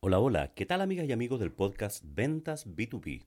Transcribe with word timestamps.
Hola, 0.00 0.18
hola, 0.18 0.52
¿qué 0.54 0.64
tal 0.64 0.80
amigas 0.80 1.06
y 1.06 1.12
amigos 1.12 1.40
del 1.40 1.52
podcast 1.52 2.02
Ventas 2.06 2.66
B2B? 2.66 3.26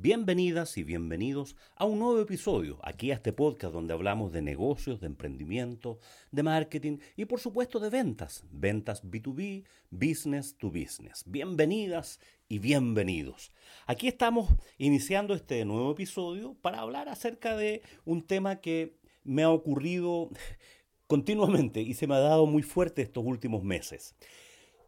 Bienvenidas 0.00 0.78
y 0.78 0.84
bienvenidos 0.84 1.56
a 1.74 1.84
un 1.84 1.98
nuevo 1.98 2.20
episodio, 2.20 2.78
aquí 2.84 3.10
a 3.10 3.14
este 3.14 3.32
podcast 3.32 3.74
donde 3.74 3.94
hablamos 3.94 4.32
de 4.32 4.42
negocios, 4.42 5.00
de 5.00 5.08
emprendimiento, 5.08 5.98
de 6.30 6.44
marketing 6.44 6.98
y 7.16 7.24
por 7.24 7.40
supuesto 7.40 7.80
de 7.80 7.90
ventas, 7.90 8.44
ventas 8.52 9.02
B2B, 9.02 9.64
business 9.90 10.56
to 10.56 10.70
business. 10.70 11.24
Bienvenidas 11.26 12.20
y 12.48 12.58
bienvenidos. 12.60 13.52
Aquí 13.86 14.08
estamos 14.08 14.48
iniciando 14.78 15.34
este 15.34 15.64
nuevo 15.66 15.92
episodio 15.92 16.56
para 16.62 16.80
hablar 16.80 17.08
acerca 17.08 17.56
de 17.56 17.82
un 18.06 18.26
tema 18.26 18.60
que 18.60 18.96
me 19.22 19.42
ha 19.42 19.50
ocurrido 19.50 20.30
continuamente 21.06 21.82
y 21.82 21.92
se 21.92 22.06
me 22.06 22.14
ha 22.14 22.20
dado 22.20 22.46
muy 22.46 22.62
fuerte 22.62 23.02
estos 23.02 23.24
últimos 23.24 23.62
meses. 23.62 24.14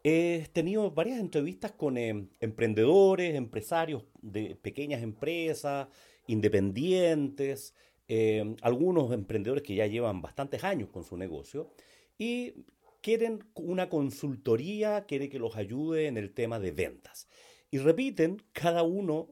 He 0.03 0.49
tenido 0.55 0.91
varias 0.91 1.21
entrevistas 1.21 1.73
con 1.73 1.99
eh, 1.99 2.29
emprendedores, 2.41 3.35
empresarios 3.35 4.05
de 4.23 4.57
pequeñas 4.57 5.03
empresas, 5.03 5.89
independientes, 6.27 7.75
eh, 8.09 8.57
algunos 8.63 9.13
emprendedores 9.13 9.63
que 9.63 9.75
ya 9.75 9.87
llevan 9.87 10.23
bastantes 10.23 10.65
años 10.65 10.89
con 10.89 11.05
su 11.05 11.19
negocio 11.19 11.71
y 12.17 12.55
quieren 13.03 13.45
una 13.55 13.91
consultoría, 13.91 15.05
quieren 15.07 15.29
que 15.29 15.39
los 15.39 15.57
ayude 15.57 16.07
en 16.07 16.17
el 16.17 16.33
tema 16.33 16.59
de 16.59 16.73
ventas. 16.73 17.29
Y 17.71 17.79
repiten 17.79 18.43
cada 18.53 18.83
uno, 18.83 19.29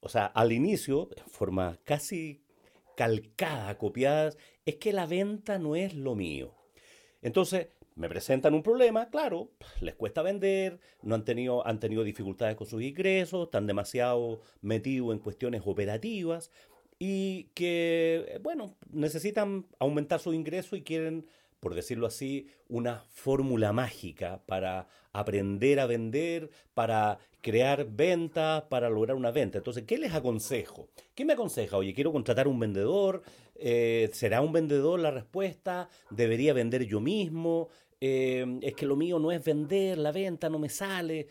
o 0.00 0.08
sea, 0.08 0.26
al 0.26 0.52
inicio, 0.52 1.10
en 1.16 1.28
forma 1.28 1.78
casi 1.84 2.42
calcada, 2.96 3.76
copiada, 3.76 4.32
es 4.64 4.76
que 4.76 4.92
la 4.92 5.06
venta 5.06 5.58
no 5.58 5.76
es 5.76 5.94
lo 5.94 6.14
mío. 6.14 6.54
Entonces, 7.20 7.68
me 7.96 8.08
presentan 8.08 8.54
un 8.54 8.62
problema, 8.62 9.08
claro, 9.08 9.50
les 9.80 9.94
cuesta 9.94 10.22
vender, 10.22 10.80
no 11.02 11.14
han 11.14 11.24
tenido, 11.24 11.66
han 11.66 11.78
tenido 11.78 12.02
dificultades 12.02 12.56
con 12.56 12.66
sus 12.66 12.82
ingresos, 12.82 13.44
están 13.44 13.66
demasiado 13.66 14.40
metidos 14.62 15.12
en 15.12 15.20
cuestiones 15.20 15.62
operativas 15.64 16.50
y 16.98 17.44
que, 17.54 18.40
bueno, 18.42 18.76
necesitan 18.90 19.66
aumentar 19.78 20.20
su 20.20 20.32
ingreso 20.32 20.74
y 20.74 20.82
quieren, 20.82 21.26
por 21.60 21.74
decirlo 21.74 22.06
así, 22.06 22.48
una 22.68 23.04
fórmula 23.10 23.72
mágica 23.72 24.42
para 24.46 24.88
aprender 25.12 25.78
a 25.78 25.86
vender, 25.86 26.50
para 26.74 27.18
crear 27.44 27.86
ventas, 27.90 28.62
para 28.70 28.88
lograr 28.88 29.18
una 29.18 29.30
venta. 29.30 29.58
Entonces, 29.58 29.84
¿qué 29.84 29.98
les 29.98 30.14
aconsejo? 30.14 30.88
¿Qué 31.14 31.26
me 31.26 31.34
aconseja? 31.34 31.76
Oye, 31.76 31.92
quiero 31.92 32.10
contratar 32.10 32.48
un 32.48 32.58
vendedor, 32.58 33.22
eh, 33.54 34.08
¿será 34.14 34.40
un 34.40 34.50
vendedor 34.50 34.98
la 34.98 35.10
respuesta? 35.10 35.90
¿Debería 36.08 36.54
vender 36.54 36.86
yo 36.86 37.00
mismo? 37.00 37.68
Eh, 38.00 38.58
es 38.62 38.74
que 38.74 38.86
lo 38.86 38.96
mío 38.96 39.18
no 39.18 39.30
es 39.30 39.44
vender, 39.44 39.98
la 39.98 40.10
venta 40.10 40.48
no 40.48 40.58
me 40.58 40.70
sale. 40.70 41.26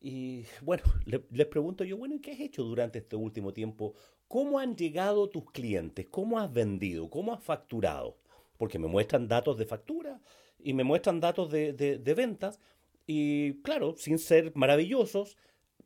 Y 0.00 0.44
bueno, 0.62 0.82
les 1.30 1.46
pregunto 1.46 1.84
yo, 1.84 1.96
bueno, 1.96 2.16
¿y 2.16 2.20
qué 2.20 2.32
has 2.32 2.40
hecho 2.40 2.64
durante 2.64 2.98
este 2.98 3.14
último 3.14 3.52
tiempo? 3.52 3.94
¿Cómo 4.26 4.58
han 4.58 4.74
llegado 4.74 5.28
tus 5.28 5.48
clientes? 5.52 6.08
¿Cómo 6.10 6.40
has 6.40 6.52
vendido? 6.52 7.08
¿Cómo 7.08 7.32
has 7.34 7.44
facturado? 7.44 8.18
Porque 8.58 8.80
me 8.80 8.88
muestran 8.88 9.28
datos 9.28 9.56
de 9.58 9.66
factura 9.66 10.20
y 10.58 10.72
me 10.72 10.82
muestran 10.82 11.20
datos 11.20 11.52
de, 11.52 11.72
de 11.72 12.14
ventas 12.14 12.58
y 13.06 13.54
claro, 13.62 13.94
sin 13.96 14.18
ser 14.18 14.52
maravillosos, 14.54 15.36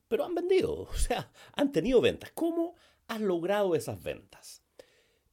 pero 0.09 0.25
han 0.25 0.35
vendido, 0.35 0.83
o 0.83 0.95
sea, 0.95 1.31
han 1.55 1.73
tenido 1.73 2.01
ventas. 2.01 2.31
¿Cómo 2.35 2.75
has 3.09 3.21
logrado 3.21 3.75
esas 3.75 4.03
ventas? 4.03 4.63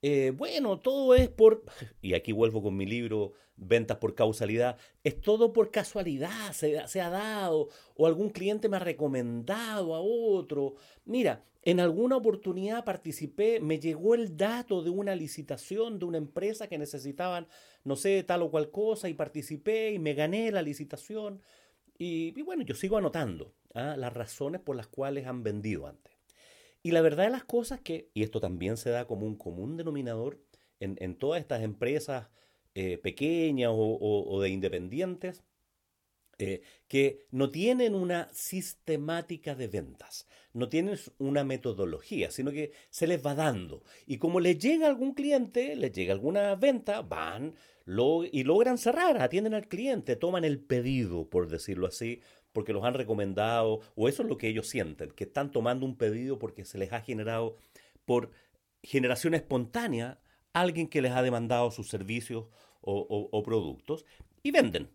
Eh, 0.01 0.33
bueno, 0.35 0.79
todo 0.79 1.15
es 1.15 1.29
por, 1.29 1.63
y 2.01 2.13
aquí 2.13 2.31
vuelvo 2.31 2.61
con 2.61 2.75
mi 2.75 2.85
libro 2.85 3.33
Ventas 3.55 3.97
por 3.97 4.15
causalidad, 4.15 4.77
es 5.03 5.21
todo 5.21 5.53
por 5.53 5.69
casualidad, 5.69 6.53
se, 6.53 6.87
se, 6.87 7.01
ha 7.01 7.09
dado, 7.11 7.69
o 7.95 8.07
algún 8.07 8.31
cliente 8.31 8.67
me 8.67 8.77
ha 8.77 8.79
recomendado 8.79 9.93
a 9.93 10.01
otro. 10.01 10.73
Mira, 11.05 11.45
en 11.65 11.79
alguna 11.79 12.17
oportunidad 12.17 12.83
participé, 12.83 13.61
me 13.61 13.79
llegó 13.79 14.15
el 14.15 14.35
dato 14.35 14.83
de 14.83 14.89
una 14.89 15.15
licitación 15.15 15.97
de 15.97 16.05
una 16.05 16.17
empresa 16.17 16.67
que 16.67 16.77
necesitaban, 16.77 17.47
no 17.85 17.95
sé, 17.95 18.23
tal 18.23 18.41
o 18.41 18.51
cual 18.51 18.69
cosa, 18.69 19.07
y 19.07 19.13
participé 19.13 19.93
y 19.93 19.99
me 19.99 20.13
gané 20.13 20.51
la 20.51 20.61
licitación. 20.61 21.41
Y, 21.97 22.41
bueno, 22.41 22.63
yo 22.63 22.75
sigo 22.75 22.97
anotando 22.97 23.53
¿ah? 23.73 23.95
las 23.97 24.13
razones 24.13 24.61
por 24.61 24.75
las 24.75 24.87
cuales 24.87 25.27
han 25.27 25.43
vendido 25.43 25.87
antes. 25.87 26.13
Y 26.81 26.91
la 26.91 27.01
verdad 27.01 27.25
de 27.25 27.29
las 27.29 27.45
cosas 27.45 27.79
que, 27.79 28.09
y 28.13 28.23
esto 28.23 28.41
también 28.41 28.77
se 28.77 28.89
da 28.89 29.07
como 29.07 29.25
un 29.25 29.37
común 29.37 29.77
denominador 29.77 30.39
en, 30.79 31.15
todas 31.15 31.39
estas 31.39 31.63
empresas 31.63 32.27
eh, 32.75 32.97
pequeñas 32.97 33.71
o, 33.73 34.41
de 34.41 34.49
independientes, 34.49 35.43
eh, 36.39 36.61
que 36.89 37.25
no 37.31 37.51
tienen 37.51 37.95
una 37.95 38.27
sistemática 38.33 39.55
de 39.55 39.67
ventas, 39.67 40.27
no 40.51 40.67
tienen 40.67 40.97
una 41.19 41.45
metodología, 41.45 42.31
sino 42.31 42.51
que 42.51 42.73
se 42.89 43.07
les 43.07 43.25
va 43.25 43.33
dando. 43.33 43.83
Y 44.05 44.17
como 44.17 44.41
les 44.41 44.59
llega 44.59 44.87
algún 44.87 45.13
cliente, 45.13 45.77
les 45.77 45.93
llega 45.93 46.11
alguna 46.11 46.55
venta, 46.55 47.01
van 47.01 47.55
y 47.85 48.43
logran 48.43 48.77
cerrar, 48.77 49.21
atienden 49.21 49.53
al 49.53 49.67
cliente, 49.67 50.15
toman 50.15 50.43
el 50.43 50.59
pedido, 50.59 51.29
por 51.29 51.47
decirlo 51.47 51.87
así, 51.87 52.21
porque 52.53 52.71
los 52.71 52.85
han 52.85 52.93
recomendado, 52.93 53.81
o 53.95 54.07
eso 54.07 54.23
es 54.23 54.29
lo 54.29 54.37
que 54.37 54.47
ellos 54.47 54.67
sienten, 54.67 55.11
que 55.11 55.25
están 55.25 55.51
tomando 55.51 55.85
un 55.85 55.97
pedido 55.97 56.39
porque 56.39 56.63
se 56.63 56.77
les 56.77 56.93
ha 56.93 57.01
generado 57.01 57.57
por 58.05 58.31
generación 58.83 59.33
espontánea 59.33 60.19
alguien 60.53 60.87
que 60.87 61.01
les 61.01 61.11
ha 61.11 61.23
demandado 61.23 61.71
sus 61.71 61.89
servicios 61.89 62.45
o, 62.81 63.43
productos 63.43 64.05
y 64.43 64.51
venden. 64.51 64.89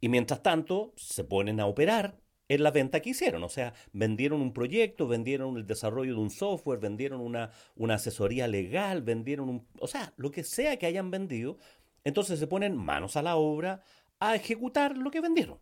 Y 0.00 0.08
mientras 0.08 0.42
tanto 0.42 0.94
se 0.96 1.24
ponen 1.24 1.60
a 1.60 1.66
operar 1.66 2.18
en 2.48 2.62
la 2.62 2.70
venta 2.70 3.00
que 3.00 3.10
hicieron. 3.10 3.44
O 3.44 3.48
sea, 3.48 3.74
vendieron 3.92 4.40
un 4.40 4.52
proyecto, 4.52 5.08
vendieron 5.08 5.56
el 5.56 5.66
desarrollo 5.66 6.14
de 6.14 6.20
un 6.20 6.30
software, 6.30 6.78
vendieron 6.78 7.20
una, 7.20 7.50
una 7.76 7.94
asesoría 7.94 8.46
legal, 8.46 9.02
vendieron 9.02 9.48
un... 9.48 9.66
O 9.80 9.86
sea, 9.86 10.12
lo 10.16 10.30
que 10.30 10.44
sea 10.44 10.76
que 10.76 10.86
hayan 10.86 11.10
vendido, 11.10 11.58
entonces 12.04 12.38
se 12.38 12.46
ponen 12.46 12.76
manos 12.76 13.16
a 13.16 13.22
la 13.22 13.36
obra 13.36 13.82
a 14.18 14.34
ejecutar 14.34 14.96
lo 14.96 15.10
que 15.10 15.20
vendieron 15.20 15.58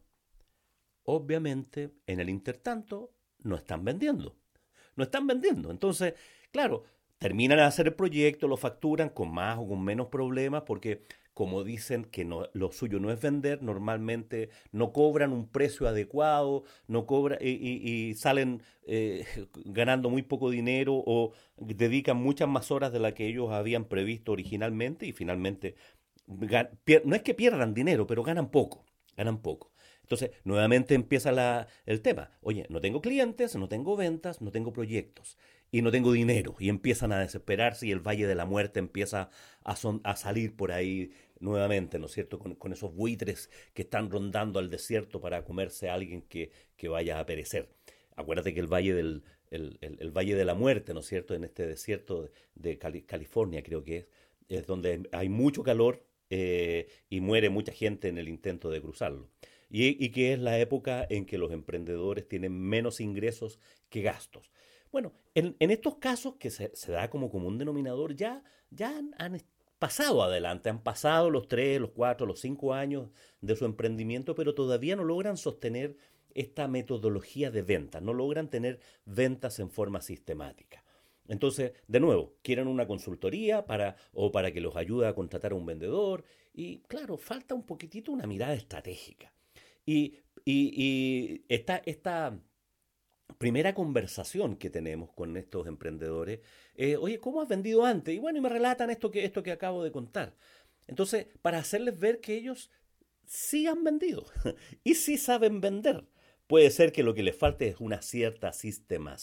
obviamente 1.10 1.90
en 2.06 2.20
el 2.20 2.28
intertanto 2.28 3.12
no 3.42 3.56
están 3.56 3.84
vendiendo. 3.84 4.36
No 4.96 5.04
están 5.04 5.26
vendiendo. 5.26 5.70
Entonces, 5.70 6.14
claro, 6.50 6.84
terminan 7.18 7.58
de 7.58 7.64
hacer 7.64 7.86
el 7.86 7.94
proyecto, 7.94 8.48
lo 8.48 8.56
facturan 8.56 9.10
con 9.10 9.32
más 9.32 9.58
o 9.58 9.66
con 9.66 9.82
menos 9.84 10.08
problemas 10.08 10.62
porque 10.62 11.02
como 11.34 11.64
dicen 11.64 12.04
que 12.04 12.24
no, 12.24 12.48
lo 12.52 12.70
suyo 12.72 12.98
no 12.98 13.10
es 13.10 13.20
vender, 13.20 13.62
normalmente 13.62 14.50
no 14.72 14.92
cobran 14.92 15.32
un 15.32 15.48
precio 15.48 15.88
adecuado, 15.88 16.64
no 16.86 17.06
cobra, 17.06 17.38
y, 17.40 18.12
salen 18.14 18.62
eh, 18.86 19.24
ganando 19.64 20.10
muy 20.10 20.22
poco 20.22 20.50
dinero 20.50 20.94
o 20.94 21.32
dedican 21.56 22.16
muchas 22.18 22.48
más 22.48 22.70
horas 22.70 22.92
de 22.92 22.98
las 22.98 23.14
que 23.14 23.26
ellos 23.26 23.52
habían 23.52 23.84
previsto 23.86 24.32
originalmente 24.32 25.06
y 25.06 25.12
finalmente 25.12 25.76
no 26.26 27.16
es 27.16 27.22
que 27.22 27.34
pierdan 27.34 27.74
dinero, 27.74 28.06
pero 28.06 28.22
ganan 28.22 28.50
poco, 28.50 28.84
ganan 29.16 29.40
poco. 29.40 29.72
Entonces, 30.10 30.32
nuevamente 30.42 30.96
empieza 30.96 31.68
el 31.86 32.02
tema. 32.02 32.32
Oye, 32.42 32.66
no 32.68 32.80
tengo 32.80 33.00
clientes, 33.00 33.54
no 33.54 33.68
tengo 33.68 33.96
ventas, 33.96 34.42
no 34.42 34.50
tengo 34.50 34.72
proyectos 34.72 35.38
y 35.70 35.82
no 35.82 35.92
tengo 35.92 36.10
dinero. 36.10 36.56
Y 36.58 36.68
empiezan 36.68 37.12
a 37.12 37.20
desesperarse 37.20 37.86
y 37.86 37.92
el 37.92 38.00
Valle 38.00 38.26
de 38.26 38.34
la 38.34 38.44
Muerte 38.44 38.80
empieza 38.80 39.30
a, 39.62 40.16
salir 40.16 40.56
por 40.56 40.72
ahí 40.72 41.12
nuevamente, 41.38 42.00
¿no 42.00 42.06
es 42.06 42.12
cierto? 42.12 42.40
Con, 42.40 42.72
esos 42.72 42.92
buitres 42.92 43.50
que 43.72 43.82
están 43.82 44.10
rondando 44.10 44.58
al 44.58 44.68
desierto 44.68 45.20
para 45.20 45.44
comerse 45.44 45.88
a 45.88 45.94
alguien 45.94 46.22
que, 46.22 46.50
vaya 46.88 47.20
a 47.20 47.24
perecer. 47.24 47.68
Acuérdate 48.16 48.52
que 48.52 48.58
el 48.58 48.66
Valle 48.66 48.94
del, 48.94 49.22
el, 49.52 50.10
Valle 50.10 50.34
de 50.34 50.44
la 50.44 50.54
Muerte, 50.54 50.92
¿no 50.92 51.00
es 51.00 51.06
cierto? 51.06 51.34
En 51.34 51.44
este 51.44 51.68
desierto 51.68 52.28
de, 52.56 52.78
California 52.78 53.62
creo 53.62 53.84
que 53.84 53.96
es, 53.98 54.06
es 54.48 54.66
donde 54.66 55.08
hay 55.12 55.28
mucho 55.28 55.62
calor 55.62 56.04
eh, 56.30 56.88
y 57.08 57.20
muere 57.20 57.48
mucha 57.48 57.70
gente 57.70 58.08
en 58.08 58.18
el 58.18 58.28
intento 58.28 58.70
de 58.70 58.80
cruzarlo 58.80 59.28
y, 59.70 60.10
que 60.10 60.32
es 60.32 60.38
la 60.38 60.58
época 60.58 61.06
en 61.08 61.24
que 61.24 61.38
los 61.38 61.52
emprendedores 61.52 62.26
tienen 62.28 62.52
menos 62.60 63.00
ingresos 63.00 63.60
que 63.88 64.02
gastos. 64.02 64.50
Bueno, 64.90 65.12
en, 65.34 65.54
estos 65.60 65.96
casos 65.98 66.34
que 66.36 66.50
se, 66.50 66.72
da 66.88 67.08
como 67.08 67.30
común 67.30 67.56
denominador, 67.56 68.16
ya, 68.16 68.42
ya 68.70 68.98
han, 69.18 69.40
pasado 69.78 70.22
adelante, 70.24 70.68
han 70.68 70.82
pasado 70.82 71.30
los 71.30 71.46
tres, 71.46 71.80
los 71.80 71.90
cuatro, 71.90 72.26
los 72.26 72.40
cinco 72.40 72.74
años 72.74 73.10
de 73.40 73.54
su 73.54 73.64
emprendimiento, 73.64 74.34
pero 74.34 74.54
todavía 74.54 74.96
no 74.96 75.04
logran 75.04 75.36
sostener 75.36 75.96
esta 76.34 76.66
metodología 76.66 77.52
de 77.52 77.62
venta, 77.62 78.00
no 78.00 78.12
logran 78.12 78.50
tener 78.50 78.80
ventas 79.04 79.60
en 79.60 79.70
forma 79.70 80.00
sistemática. 80.00 80.84
Entonces, 81.28 81.72
de 81.86 82.00
nuevo, 82.00 82.34
quieren 82.42 82.66
una 82.66 82.88
consultoría 82.88 83.64
para, 83.64 83.94
o 84.12 84.32
para 84.32 84.52
que 84.52 84.60
los 84.60 84.74
ayude 84.74 85.06
a 85.06 85.14
contratar 85.14 85.52
a 85.52 85.54
un 85.54 85.64
vendedor 85.64 86.24
y, 86.52 86.80
claro, 86.88 87.16
falta 87.16 87.54
un 87.54 87.62
poquitito 87.62 88.10
una 88.10 88.26
mirada 88.26 88.54
estratégica. 88.54 89.32
Y, 89.90 91.42
esta, 91.48 92.40
primera 93.38 93.74
conversación 93.74 94.56
que 94.56 94.70
tenemos 94.70 95.10
con 95.12 95.36
estos 95.36 95.66
emprendedores, 95.66 96.40
eh, 96.74 96.96
oye, 96.96 97.18
¿cómo 97.18 97.40
has 97.40 97.48
vendido 97.48 97.84
antes? 97.84 98.14
Y 98.14 98.18
bueno, 98.18 98.38
y 98.38 98.42
me 98.42 98.48
relatan 98.48 98.90
esto 98.90 99.10
que, 99.10 99.24
esto 99.24 99.42
que 99.42 99.52
acabo 99.52 99.82
de 99.82 99.92
contar. 99.92 100.36
Entonces, 100.86 101.26
para 101.42 101.58
hacerles 101.58 101.98
ver 101.98 102.20
que 102.20 102.34
ellos 102.34 102.70
sí 103.26 103.66
han 103.66 103.84
vendido 103.84 104.26
y 104.84 104.94
sí 104.94 105.18
saben 105.18 105.60
vender. 105.60 106.04
Puede 106.46 106.70
ser 106.70 106.92
que 106.92 107.02
lo 107.02 107.14
que 107.14 107.22
les 107.22 107.36
falte 107.36 107.68
es 107.68 107.80
una 107.80 108.02
cierta, 108.02 108.52
sistema, 108.52 109.16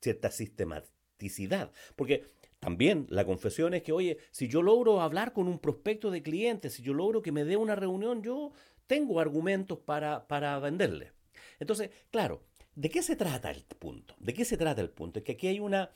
cierta 0.00 0.30
sistematicidad. 0.30 1.70
Porque 1.94 2.24
también 2.64 3.06
la 3.10 3.26
confesión 3.26 3.74
es 3.74 3.82
que, 3.82 3.92
oye, 3.92 4.16
si 4.30 4.48
yo 4.48 4.62
logro 4.62 5.02
hablar 5.02 5.34
con 5.34 5.48
un 5.48 5.58
prospecto 5.58 6.10
de 6.10 6.22
clientes, 6.22 6.72
si 6.72 6.82
yo 6.82 6.94
logro 6.94 7.20
que 7.20 7.30
me 7.30 7.44
dé 7.44 7.58
una 7.58 7.74
reunión, 7.74 8.22
yo 8.22 8.52
tengo 8.86 9.20
argumentos 9.20 9.80
para, 9.80 10.26
para 10.26 10.58
venderle. 10.60 11.12
Entonces, 11.60 11.90
claro, 12.10 12.42
¿de 12.74 12.88
qué 12.88 13.02
se 13.02 13.16
trata 13.16 13.50
el 13.50 13.64
punto? 13.64 14.14
¿De 14.18 14.32
qué 14.32 14.46
se 14.46 14.56
trata 14.56 14.80
el 14.80 14.88
punto? 14.88 15.18
Es 15.18 15.26
que 15.26 15.32
aquí 15.32 15.46
hay 15.46 15.60
una 15.60 15.90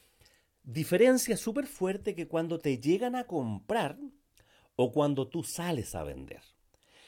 diferencia 0.62 1.38
súper 1.38 1.66
fuerte 1.66 2.14
que 2.14 2.28
cuando 2.28 2.58
te 2.58 2.78
llegan 2.78 3.14
a 3.14 3.24
comprar 3.24 3.96
o 4.76 4.92
cuando 4.92 5.26
tú 5.26 5.44
sales 5.44 5.94
a 5.94 6.02
vender. 6.02 6.42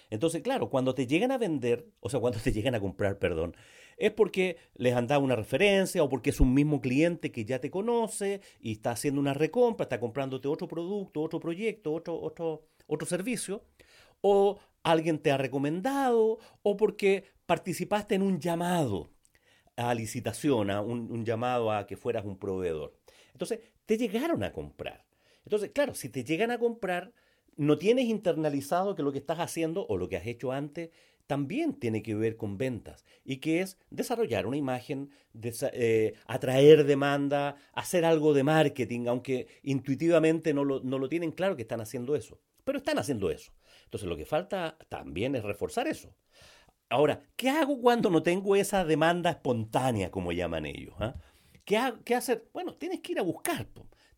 Entonces, 0.08 0.40
claro, 0.40 0.70
cuando 0.70 0.94
te 0.94 1.06
llegan 1.06 1.32
a 1.32 1.38
vender, 1.38 1.86
o 2.00 2.08
sea, 2.08 2.18
cuando 2.18 2.38
te 2.40 2.50
llegan 2.50 2.74
a 2.74 2.80
comprar, 2.80 3.18
perdón, 3.18 3.54
es 4.00 4.10
porque 4.12 4.56
les 4.74 4.94
han 4.96 5.06
dado 5.06 5.20
una 5.20 5.36
referencia 5.36 6.02
o 6.02 6.08
porque 6.08 6.30
es 6.30 6.40
un 6.40 6.54
mismo 6.54 6.80
cliente 6.80 7.30
que 7.30 7.44
ya 7.44 7.60
te 7.60 7.70
conoce 7.70 8.40
y 8.58 8.72
está 8.72 8.92
haciendo 8.92 9.20
una 9.20 9.34
recompra, 9.34 9.84
está 9.84 10.00
comprándote 10.00 10.48
otro 10.48 10.66
producto, 10.66 11.20
otro 11.20 11.38
proyecto, 11.38 11.92
otro, 11.92 12.18
otro, 12.18 12.66
otro 12.86 13.06
servicio, 13.06 13.62
o 14.22 14.58
alguien 14.82 15.18
te 15.18 15.30
ha 15.30 15.36
recomendado, 15.36 16.38
o 16.62 16.76
porque 16.78 17.24
participaste 17.44 18.14
en 18.14 18.22
un 18.22 18.40
llamado 18.40 19.10
a 19.76 19.92
licitación, 19.92 20.70
a 20.70 20.80
un, 20.80 21.12
un 21.12 21.24
llamado 21.26 21.70
a 21.70 21.86
que 21.86 21.96
fueras 21.98 22.24
un 22.24 22.38
proveedor. 22.38 22.98
Entonces, 23.32 23.60
te 23.84 23.98
llegaron 23.98 24.42
a 24.42 24.52
comprar. 24.52 25.04
Entonces, 25.44 25.72
claro, 25.72 25.94
si 25.94 26.08
te 26.08 26.24
llegan 26.24 26.50
a 26.50 26.58
comprar, 26.58 27.12
no 27.56 27.76
tienes 27.76 28.06
internalizado 28.06 28.94
que 28.94 29.02
lo 29.02 29.12
que 29.12 29.18
estás 29.18 29.40
haciendo 29.40 29.86
o 29.88 29.98
lo 29.98 30.08
que 30.08 30.16
has 30.16 30.26
hecho 30.26 30.52
antes 30.52 30.88
también 31.30 31.74
tiene 31.74 32.02
que 32.02 32.16
ver 32.16 32.36
con 32.36 32.58
ventas 32.58 33.04
y 33.24 33.36
que 33.36 33.60
es 33.60 33.78
desarrollar 33.88 34.48
una 34.48 34.56
imagen, 34.56 35.10
eh, 35.72 36.14
atraer 36.26 36.82
demanda, 36.82 37.54
hacer 37.72 38.04
algo 38.04 38.34
de 38.34 38.42
marketing, 38.42 39.06
aunque 39.06 39.46
intuitivamente 39.62 40.52
no 40.52 40.64
lo, 40.64 41.08
tienen 41.08 41.30
claro 41.30 41.54
que 41.54 41.62
están 41.62 41.80
haciendo 41.80 42.16
eso. 42.16 42.40
Pero 42.64 42.78
están 42.78 42.98
haciendo 42.98 43.30
eso. 43.30 43.52
Entonces 43.84 44.08
lo 44.08 44.16
que 44.16 44.26
falta 44.26 44.76
también 44.88 45.36
es 45.36 45.44
reforzar 45.44 45.86
eso. 45.86 46.16
Ahora, 46.88 47.22
¿qué 47.36 47.48
hago 47.48 47.80
cuando 47.80 48.10
no 48.10 48.24
tengo 48.24 48.56
esa 48.56 48.84
demanda 48.84 49.30
espontánea, 49.30 50.10
como 50.10 50.32
llaman 50.32 50.66
ellos? 50.66 50.96
Ah? 50.98 51.14
¿Qué, 51.64 51.78
¿Qué, 52.04 52.16
hacer? 52.16 52.48
Bueno, 52.52 52.74
tienes 52.74 53.02
que 53.02 53.12
ir 53.12 53.20
a 53.20 53.22
buscar. 53.22 53.68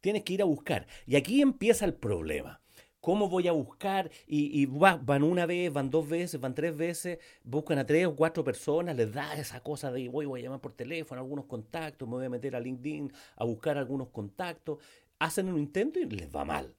Tienes 0.01 0.23
que 0.23 0.33
ir 0.33 0.41
a 0.41 0.47
buscar. 0.47 0.87
Y 1.05 1.17
aquí 1.17 1.43
empieza 1.43 1.85
el 1.85 1.93
problema. 1.93 2.62
¿Cómo 3.03 3.29
voy 3.29 3.49
a 3.49 3.53
buscar? 3.53 4.13
Y, 4.29 4.65
van 4.67 5.25
una 5.25 5.45
vez, 5.45 5.73
van 5.73 5.91
dos 5.91 6.09
veces, 6.09 6.41
van 6.41 6.55
tres 6.55 6.77
veces, 6.77 7.19
buscan 7.43 7.79
a 7.79 7.85
tres 7.85 8.07
o 8.07 8.15
cuatro 8.15 8.45
personas, 8.45 8.95
les 8.95 9.13
da 9.13 9.35
esa 9.35 9.61
cosa 9.61 9.91
de 9.91 10.09
voy, 10.09 10.25
voy 10.25 10.41
a 10.41 10.45
llamar 10.45 10.61
por 10.61 10.73
teléfono, 10.73 11.21
algunos 11.21 11.47
contactos, 11.47 12.09
me 12.09 12.15
voy 12.15 12.27
a 12.27 12.31
meter 12.31 12.55
a 12.55 12.61
LinkedIn 12.61 13.13
a 13.35 13.45
buscar 13.45 13.77
algunos 13.77 14.11
contactos. 14.11 14.79
Hacen 15.19 15.49
un 15.49 15.59
intento 15.59 15.99
y 15.99 16.07
les 16.07 16.33
va 16.33 16.45
mal. 16.45 16.77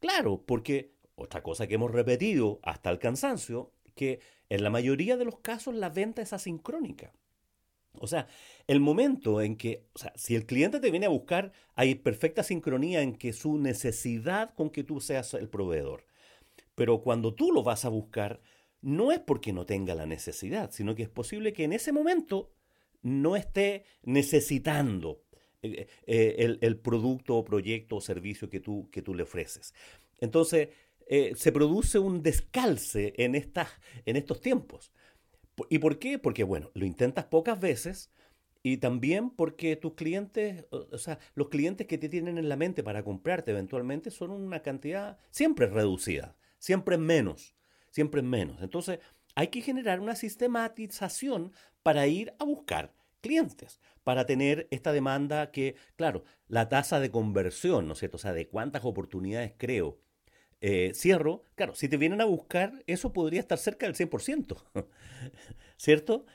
Claro, 0.00 0.42
porque 0.46 0.94
otra 1.16 1.42
cosa 1.42 1.66
que 1.66 1.74
hemos 1.74 1.90
repetido 1.90 2.60
hasta 2.62 2.88
el 2.88 2.98
cansancio, 2.98 3.70
que 3.94 4.20
en 4.48 4.62
la 4.62 4.70
mayoría 4.70 5.18
de 5.18 5.26
los 5.26 5.40
casos 5.40 5.74
la 5.74 5.90
venta 5.90 6.22
es 6.22 6.32
asincrónica. 6.32 7.12
O 8.00 8.06
sea, 8.06 8.28
el 8.66 8.80
momento 8.80 9.40
en 9.40 9.56
que, 9.56 9.86
o 9.94 9.98
sea, 9.98 10.12
si 10.16 10.34
el 10.34 10.46
cliente 10.46 10.80
te 10.80 10.90
viene 10.90 11.06
a 11.06 11.10
buscar, 11.10 11.52
hay 11.74 11.94
perfecta 11.94 12.42
sincronía 12.42 13.02
en 13.02 13.16
que 13.16 13.32
su 13.32 13.58
necesidad 13.58 14.54
con 14.54 14.70
que 14.70 14.84
tú 14.84 15.00
seas 15.00 15.34
el 15.34 15.48
proveedor. 15.48 16.04
Pero 16.74 17.02
cuando 17.02 17.34
tú 17.34 17.52
lo 17.52 17.62
vas 17.62 17.84
a 17.84 17.88
buscar, 17.88 18.40
no 18.80 19.12
es 19.12 19.18
porque 19.18 19.52
no 19.52 19.66
tenga 19.66 19.94
la 19.94 20.06
necesidad, 20.06 20.70
sino 20.70 20.94
que 20.94 21.02
es 21.02 21.08
posible 21.08 21.52
que 21.52 21.64
en 21.64 21.72
ese 21.72 21.92
momento 21.92 22.52
no 23.02 23.36
esté 23.36 23.84
necesitando 24.02 25.22
eh, 25.62 25.88
eh, 26.06 26.58
el, 26.60 26.78
producto 26.78 27.36
o 27.36 27.44
proyecto 27.44 27.96
o 27.96 28.00
servicio 28.00 28.48
que 28.48 28.60
tú, 28.60 28.88
que 28.92 29.02
tú 29.02 29.14
le 29.14 29.24
ofreces. 29.24 29.74
Entonces, 30.20 30.68
eh, 31.08 31.32
se 31.36 31.52
produce 31.52 31.98
un 31.98 32.22
descalce 32.22 33.14
en, 33.16 33.34
en 33.34 34.16
estos 34.16 34.40
tiempos. 34.40 34.92
¿Y 35.68 35.78
por 35.78 35.98
qué? 35.98 36.18
Porque, 36.18 36.44
bueno, 36.44 36.70
lo 36.74 36.84
intentas 36.84 37.24
pocas 37.26 37.60
veces 37.60 38.10
y 38.62 38.78
también 38.78 39.30
porque 39.30 39.76
tus 39.76 39.94
clientes, 39.94 40.66
o 40.70 40.98
sea, 40.98 41.18
los 41.34 41.48
clientes 41.48 41.86
que 41.86 41.98
te 41.98 42.08
tienen 42.08 42.38
en 42.38 42.48
la 42.48 42.56
mente 42.56 42.82
para 42.82 43.04
comprarte 43.04 43.52
eventualmente 43.52 44.10
son 44.10 44.30
una 44.30 44.62
cantidad 44.62 45.18
siempre 45.30 45.66
reducida, 45.66 46.36
siempre 46.58 46.98
menos, 46.98 47.54
siempre 47.90 48.22
menos. 48.22 48.62
Entonces, 48.62 48.98
hay 49.34 49.48
que 49.48 49.62
generar 49.62 50.00
una 50.00 50.16
sistematización 50.16 51.52
para 51.82 52.06
ir 52.06 52.34
a 52.38 52.44
buscar 52.44 52.92
clientes, 53.20 53.80
para 54.04 54.26
tener 54.26 54.68
esta 54.70 54.92
demanda 54.92 55.50
que, 55.50 55.76
claro, 55.96 56.24
la 56.48 56.68
tasa 56.68 57.00
de 57.00 57.10
conversión, 57.10 57.86
¿no 57.86 57.92
es 57.92 58.00
cierto? 58.00 58.16
O 58.16 58.20
sea, 58.20 58.32
de 58.32 58.48
cuántas 58.48 58.84
oportunidades 58.84 59.54
creo 59.56 59.98
eh, 60.60 60.92
cierro, 60.94 61.44
claro, 61.54 61.74
si 61.74 61.88
te 61.88 61.96
vienen 61.96 62.20
a 62.20 62.24
buscar, 62.24 62.82
eso 62.86 63.12
podría 63.12 63.40
estar 63.40 63.58
cerca 63.58 63.86
del 63.86 63.94
100%, 63.94 64.56
¿cierto? 65.76 66.26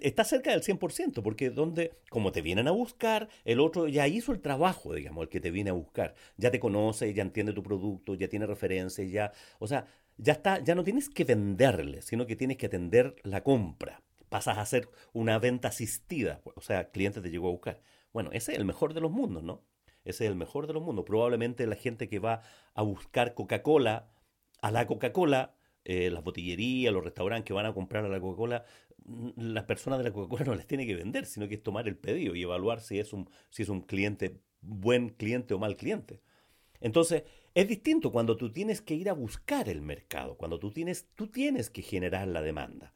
Está 0.00 0.24
cerca 0.24 0.50
del 0.50 0.62
100%, 0.62 1.22
porque 1.22 1.50
donde, 1.50 1.92
como 2.10 2.32
te 2.32 2.42
vienen 2.42 2.66
a 2.66 2.72
buscar, 2.72 3.28
el 3.44 3.60
otro 3.60 3.86
ya 3.86 4.08
hizo 4.08 4.32
el 4.32 4.40
trabajo, 4.40 4.92
digamos, 4.94 5.22
el 5.22 5.28
que 5.28 5.40
te 5.40 5.52
viene 5.52 5.70
a 5.70 5.74
buscar. 5.74 6.14
Ya 6.36 6.50
te 6.50 6.58
conoce, 6.58 7.14
ya 7.14 7.22
entiende 7.22 7.52
tu 7.52 7.62
producto, 7.62 8.16
ya 8.16 8.28
tiene 8.28 8.46
referencias, 8.46 9.08
ya, 9.10 9.32
o 9.60 9.68
sea, 9.68 9.86
ya 10.16 10.32
está, 10.32 10.58
ya 10.62 10.74
no 10.74 10.82
tienes 10.84 11.08
que 11.08 11.24
venderle, 11.24 12.02
sino 12.02 12.26
que 12.26 12.36
tienes 12.36 12.56
que 12.56 12.66
atender 12.66 13.14
la 13.22 13.42
compra. 13.42 14.02
Pasas 14.28 14.58
a 14.58 14.62
hacer 14.62 14.88
una 15.12 15.38
venta 15.38 15.68
asistida, 15.68 16.40
o 16.44 16.60
sea, 16.60 16.90
cliente 16.90 17.20
te 17.20 17.30
llegó 17.30 17.48
a 17.48 17.52
buscar. 17.52 17.80
Bueno, 18.12 18.30
ese 18.32 18.52
es 18.52 18.58
el 18.58 18.64
mejor 18.64 18.94
de 18.94 19.00
los 19.00 19.12
mundos, 19.12 19.44
¿no? 19.44 19.62
Ese 20.04 20.24
es 20.24 20.30
el 20.30 20.36
mejor 20.36 20.66
de 20.66 20.74
los 20.74 20.82
mundos. 20.82 21.04
Probablemente 21.04 21.66
la 21.66 21.76
gente 21.76 22.08
que 22.08 22.18
va 22.18 22.42
a 22.74 22.82
buscar 22.82 23.34
Coca-Cola, 23.34 24.10
a 24.60 24.70
la 24.70 24.86
Coca-Cola, 24.86 25.54
eh, 25.84 26.10
las 26.10 26.22
botillerías, 26.22 26.92
los 26.92 27.04
restaurantes 27.04 27.46
que 27.46 27.52
van 27.52 27.66
a 27.66 27.74
comprar 27.74 28.04
a 28.04 28.08
la 28.08 28.20
Coca-Cola, 28.20 28.64
mm, 29.04 29.30
las 29.36 29.64
personas 29.64 29.98
de 29.98 30.04
la 30.04 30.12
Coca-Cola 30.12 30.44
no 30.46 30.54
les 30.54 30.66
tiene 30.66 30.86
que 30.86 30.94
vender, 30.94 31.26
sino 31.26 31.48
que 31.48 31.56
es 31.56 31.62
tomar 31.62 31.88
el 31.88 31.96
pedido 31.96 32.34
y 32.34 32.42
evaluar 32.42 32.80
si 32.80 32.98
es 32.98 33.12
un, 33.12 33.28
si 33.50 33.62
es 33.62 33.68
un 33.68 33.82
cliente, 33.82 34.40
buen 34.60 35.10
cliente 35.10 35.54
o 35.54 35.58
mal 35.58 35.76
cliente. 35.76 36.20
Entonces, 36.80 37.24
es 37.54 37.68
distinto 37.68 38.12
cuando 38.12 38.36
tú 38.36 38.52
tienes 38.52 38.80
que 38.82 38.94
ir 38.94 39.08
a 39.08 39.14
buscar 39.14 39.68
el 39.68 39.80
mercado, 39.80 40.36
cuando 40.36 40.58
tú 40.58 40.70
tienes, 40.70 41.08
tú 41.14 41.28
tienes 41.28 41.70
que 41.70 41.82
generar 41.82 42.28
la 42.28 42.42
demanda. 42.42 42.94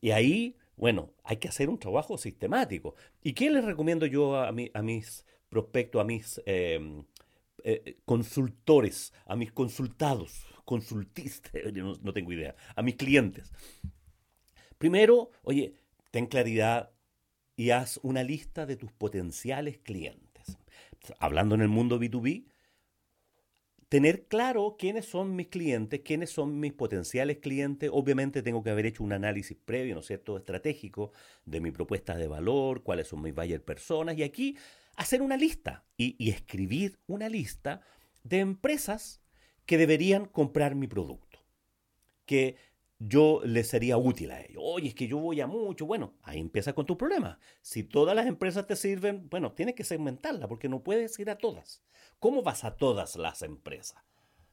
Y 0.00 0.10
ahí, 0.12 0.56
bueno, 0.76 1.12
hay 1.24 1.38
que 1.38 1.48
hacer 1.48 1.68
un 1.68 1.78
trabajo 1.78 2.18
sistemático. 2.18 2.94
¿Y 3.22 3.32
qué 3.34 3.50
les 3.50 3.64
recomiendo 3.64 4.06
yo 4.06 4.36
a, 4.36 4.48
a 4.48 4.82
mis 4.82 5.26
prospecto 5.56 6.00
a 6.00 6.04
mis 6.04 6.42
em, 6.44 7.02
eh, 7.64 7.96
consultores, 8.04 9.14
a 9.24 9.36
mis 9.36 9.52
consultados, 9.52 10.44
consultistas, 10.66 11.52
no, 12.02 12.12
tengo 12.12 12.30
idea, 12.32 12.54
a 12.74 12.82
mis 12.82 12.96
clientes. 12.96 13.50
Primero, 14.76 15.30
oye, 15.42 15.72
ten 16.10 16.26
claridad 16.26 16.90
y 17.56 17.70
haz 17.70 17.98
una 18.02 18.22
lista 18.22 18.66
de 18.66 18.76
tus 18.76 18.92
potenciales 18.92 19.78
clientes. 19.78 20.58
Hablando 21.18 21.54
en 21.54 21.62
el 21.62 21.68
mundo 21.68 21.98
B2B, 21.98 22.44
tener 23.88 24.26
claro 24.26 24.76
quiénes 24.78 25.06
son 25.06 25.34
mis 25.34 25.48
clientes, 25.48 26.02
quiénes 26.04 26.28
son 26.28 26.60
mis 26.60 26.74
potenciales 26.74 27.38
clientes. 27.38 27.88
Obviamente 27.90 28.42
tengo 28.42 28.62
que 28.62 28.70
haber 28.70 28.84
hecho 28.84 29.04
un 29.04 29.14
análisis 29.14 29.56
previo, 29.56 29.94
¿no 29.94 30.00
es 30.00 30.06
cierto?, 30.06 30.36
estratégico 30.36 31.12
de 31.46 31.60
mi 31.62 31.70
propuesta 31.70 32.16
de 32.16 32.28
valor, 32.28 32.82
cuáles 32.82 33.08
son 33.08 33.22
mis 33.22 33.34
buyer 33.34 33.64
personas. 33.64 34.18
Y 34.18 34.24
aquí 34.24 34.58
hacer 34.96 35.22
una 35.22 35.36
lista 35.36 35.84
y, 35.96 36.30
escribir 36.30 36.98
una 37.06 37.28
lista 37.28 37.80
de 38.24 38.40
empresas 38.40 39.20
que 39.66 39.78
deberían 39.78 40.26
comprar 40.26 40.74
mi 40.74 40.86
producto, 40.86 41.38
que 42.24 42.56
yo 42.98 43.40
les 43.44 43.68
sería 43.68 43.98
útil 43.98 44.30
a 44.30 44.40
ellos. 44.40 44.62
Oye, 44.64 44.88
es 44.88 44.94
que 44.94 45.06
yo 45.06 45.18
voy 45.18 45.40
a 45.40 45.46
mucho. 45.46 45.86
Bueno, 45.86 46.14
ahí 46.22 46.40
empieza 46.40 46.72
con 46.72 46.86
tu 46.86 46.96
problema. 46.96 47.38
Si 47.60 47.82
todas 47.82 48.16
las 48.16 48.26
empresas 48.26 48.66
te 48.66 48.74
sirven, 48.74 49.28
bueno, 49.28 49.52
tienes 49.52 49.74
que 49.74 49.84
segmentarla 49.84 50.48
porque 50.48 50.68
no 50.68 50.82
puedes 50.82 51.18
ir 51.18 51.28
a 51.28 51.36
todas. 51.36 51.82
¿Cómo 52.18 52.42
vas 52.42 52.64
a 52.64 52.76
todas 52.76 53.16
las 53.16 53.42
empresas? 53.42 54.02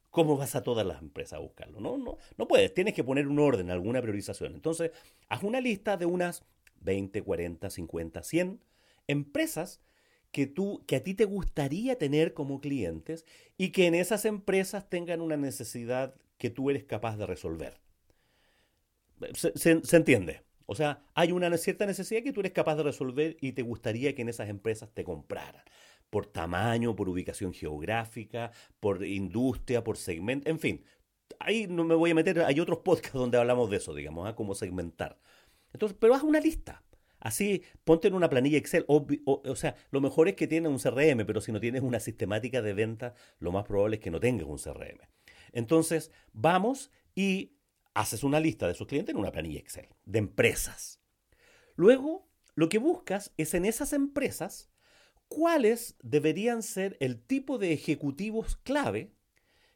¿Cómo 0.09 0.37
vas 0.37 0.55
a 0.55 0.61
todas 0.61 0.85
las 0.85 1.01
empresas 1.01 1.37
a 1.37 1.41
buscarlo? 1.41 1.79
No, 1.79 1.97
no, 1.97 2.17
no 2.37 2.47
puedes. 2.47 2.73
Tienes 2.73 2.93
que 2.93 3.03
poner 3.03 3.27
un 3.27 3.39
orden, 3.39 3.71
alguna 3.71 4.01
priorización. 4.01 4.53
Entonces, 4.53 4.91
haz 5.29 5.41
una 5.41 5.61
lista 5.61 5.95
de 5.95 6.05
unas 6.05 6.43
20, 6.81 7.21
40, 7.21 7.69
50, 7.69 8.23
100 8.23 8.59
empresas 9.07 9.81
que, 10.33 10.47
tú, 10.47 10.83
que 10.87 10.95
a 10.97 11.03
ti 11.03 11.13
te 11.13 11.25
gustaría 11.25 11.97
tener 11.97 12.33
como 12.33 12.59
clientes 12.59 13.23
y 13.55 13.69
que 13.69 13.85
en 13.85 13.93
esas 13.93 14.25
empresas 14.25 14.89
tengan 14.89 15.21
una 15.21 15.37
necesidad 15.37 16.15
que 16.39 16.49
tú 16.49 16.71
eres 16.71 16.83
capaz 16.83 17.17
de 17.17 17.27
resolver. 17.27 17.79
¿Se, 19.35 19.79
entiende? 19.95 20.41
O 20.65 20.73
sea, 20.73 21.05
hay 21.13 21.31
una 21.31 21.55
cierta 21.55 21.85
necesidad 21.85 22.23
que 22.23 22.33
tú 22.33 22.39
eres 22.39 22.51
capaz 22.51 22.75
de 22.75 22.83
resolver 22.83 23.37
y 23.41 23.51
te 23.51 23.61
gustaría 23.61 24.15
que 24.15 24.23
en 24.23 24.29
esas 24.29 24.49
empresas 24.49 24.89
te 24.91 25.03
compraran. 25.03 25.63
Por 26.09 26.25
tamaño, 26.25 26.95
por 26.95 27.09
ubicación 27.09 27.53
geográfica, 27.53 28.51
por 28.79 29.05
industria, 29.05 29.83
por 29.83 29.97
segmento, 29.97 30.49
en 30.49 30.59
fin. 30.59 30.83
Ahí 31.39 31.67
no 31.67 31.83
me 31.83 31.93
voy 31.93 32.09
a 32.09 32.15
meter, 32.15 32.41
hay 32.41 32.59
otros 32.59 32.79
podcasts 32.79 33.13
donde 33.13 33.37
hablamos 33.37 33.69
de 33.69 33.77
eso, 33.77 33.93
digamos, 33.93 34.27
¿ah? 34.27 34.35
cómo 34.35 34.55
segmentar. 34.55 35.19
Entonces, 35.73 35.95
pero 35.99 36.15
haz 36.15 36.23
una 36.23 36.39
lista. 36.39 36.82
Así, 37.23 37.63
ponte 37.85 38.09
en 38.09 38.15
una 38.15 38.29
planilla 38.29 38.57
Excel. 38.57 38.83
O, 38.85 39.55
sea, 39.55 39.77
lo 39.91 40.01
mejor 40.01 40.27
es 40.27 40.35
que 40.35 40.45
tienes 40.45 40.69
un 40.69 40.77
CRM, 40.77 41.25
pero 41.25 41.39
si 41.39 41.53
no 41.53 41.61
tienes 41.61 41.81
una 41.81 42.01
sistemática 42.01 42.61
de 42.61 42.73
venta, 42.73 43.13
lo 43.39 43.53
más 43.53 43.63
probable 43.63 43.95
es 43.95 44.01
que 44.01 44.11
no 44.11 44.19
tengas 44.19 44.45
un 44.45 44.57
CRM. 44.57 44.99
Entonces, 45.53 46.11
vamos 46.33 46.91
y 47.15 47.53
haces 47.93 48.25
una 48.25 48.41
lista 48.41 48.67
de 48.67 48.73
sus 48.73 48.87
clientes 48.87 49.15
en 49.15 49.21
una 49.21 49.31
planilla 49.31 49.59
Excel, 49.59 49.87
de 50.03 50.19
empresas. 50.19 50.99
Luego, 51.77 52.27
lo 52.55 52.67
que 52.67 52.77
buscas 52.77 53.31
es 53.37 53.53
en 53.53 53.63
esas 53.63 53.93
empresas 53.93 54.69
cuáles 55.29 55.95
deberían 56.03 56.61
ser 56.61 56.97
el 56.99 57.21
tipo 57.21 57.57
de 57.57 57.71
ejecutivos 57.71 58.57
clave 58.57 59.13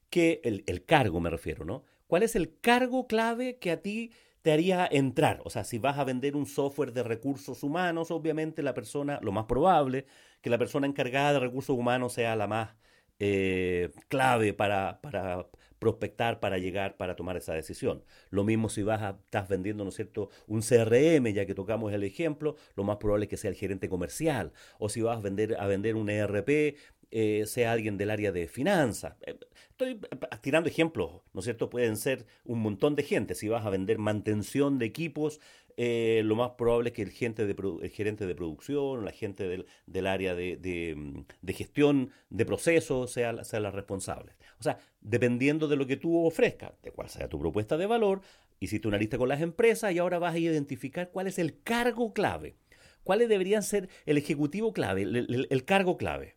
que, 0.10 0.42
el 0.44 0.84
cargo 0.84 1.22
me 1.22 1.30
refiero, 1.30 1.64
¿no? 1.64 1.86
¿Cuál 2.08 2.24
es 2.24 2.36
el 2.36 2.60
cargo 2.60 3.08
clave 3.08 3.58
que 3.58 3.72
a 3.72 3.82
ti 3.82 4.12
te 4.42 4.52
haría 4.52 4.88
entrar. 4.90 5.42
O 5.46 5.50
sea, 5.50 5.64
si 5.64 5.80
vas 5.80 5.98
a 5.98 6.04
vender 6.04 6.36
un 6.36 6.46
software 6.46 6.94
de 6.94 7.04
recursos 7.04 7.64
humanos, 7.64 8.12
obviamente 8.12 8.62
la 8.64 8.74
persona, 8.74 9.20
lo 9.22 9.32
más 9.32 9.46
probable, 9.46 10.06
que 10.42 10.50
la 10.50 10.58
persona 10.58 10.88
encargada 10.88 11.34
de 11.34 11.40
recursos 11.40 11.78
humanos 11.78 12.14
sea 12.14 12.36
la 12.36 12.48
más 12.48 12.76
eh, 13.20 13.92
clave 14.10 14.54
para, 14.54 15.02
para, 15.02 15.48
prospectar, 15.80 16.40
para 16.40 16.58
llegar, 16.58 16.98
para 16.98 17.16
tomar 17.16 17.38
esa 17.38 17.54
decisión. 17.54 18.04
Lo 18.30 18.44
mismo 18.44 18.70
si 18.70 18.84
vas 18.84 19.02
a, 19.02 19.20
estás 19.26 19.48
vendiendo, 19.48 19.84
¿no 19.84 19.90
es 19.90 19.96
cierto?, 19.96 20.30
un 20.48 20.62
CRM, 20.62 21.32
ya 21.34 21.46
que 21.46 21.56
tocamos 21.56 21.94
el 21.94 22.04
ejemplo, 22.04 22.56
lo 22.76 22.84
más 22.84 22.98
probable 22.98 23.26
es 23.26 23.30
que 23.30 23.38
sea 23.38 23.50
el 23.50 23.56
gerente 23.56 23.90
comercial. 23.90 24.54
O 24.80 24.90
si 24.90 25.02
vas 25.02 25.18
a 25.18 25.22
vender, 25.22 25.56
a 25.60 25.68
vender 25.68 25.96
un 25.96 26.10
ERP, 26.10 26.78
eh, 27.10 27.46
sea 27.46 27.72
alguien 27.72 27.98
del 27.98 28.10
área 28.10 28.34
de 28.34 28.48
finanzas. 28.48 29.16
Eh, 29.26 29.38
estoy 29.70 29.92
eh, 29.92 30.38
tirando 30.42 30.68
ejemplos, 30.68 31.22
¿no 31.34 31.40
es 31.40 31.46
cierto? 31.46 31.70
Pueden 31.70 31.96
ser 31.96 32.26
un 32.44 32.60
montón 32.60 32.96
de 32.96 33.04
gente. 33.04 33.34
Si 33.34 33.48
vas 33.48 33.66
a 33.66 33.70
vender 33.70 33.98
mantención 33.98 34.78
de 34.78 34.88
equipos, 34.88 35.40
lo 35.78 36.36
más 36.36 36.52
probable 36.58 36.90
es 36.90 36.96
que 36.96 37.04
el, 37.04 37.12
gente 37.12 37.46
de, 37.46 37.56
el 37.84 37.90
gerente 37.92 38.26
de 38.26 38.34
producción, 38.34 39.06
la 39.06 39.12
gente 39.12 39.48
del, 39.48 40.08
área 40.08 40.34
de, 40.34 40.58
de, 40.58 41.54
gestión 41.54 42.10
de 42.30 42.46
procesos 42.46 43.12
sea, 43.12 43.44
sea 43.44 43.60
la 43.60 43.70
responsable. 43.70 44.34
O 44.60 44.64
sea, 44.64 44.80
dependiendo 45.02 45.68
de 45.68 45.76
lo 45.76 45.86
que 45.86 45.96
tú 45.96 46.26
ofrezcas, 46.26 46.72
de 46.82 46.92
cuál 46.92 47.10
sea 47.10 47.30
tu 47.30 47.40
propuesta 47.40 47.78
de 47.78 47.86
valor, 47.86 48.22
hiciste 48.60 48.88
una 48.88 48.98
lista 48.98 49.20
con 49.20 49.30
las 49.30 49.42
empresas 49.42 49.94
y 49.94 50.00
ahora 50.00 50.18
vas 50.18 50.34
a 50.34 50.40
identificar 50.40 51.12
cuál 51.12 51.28
es 51.28 51.38
el 51.38 51.62
cargo 51.62 52.12
clave. 52.12 52.56
¿Cuáles 53.04 53.30
deberían 53.30 53.62
ser 53.62 53.88
el 54.08 54.18
ejecutivo 54.18 54.74
clave, 54.74 55.04
el 55.04 55.64
cargo 55.64 55.96
clave? 55.96 56.37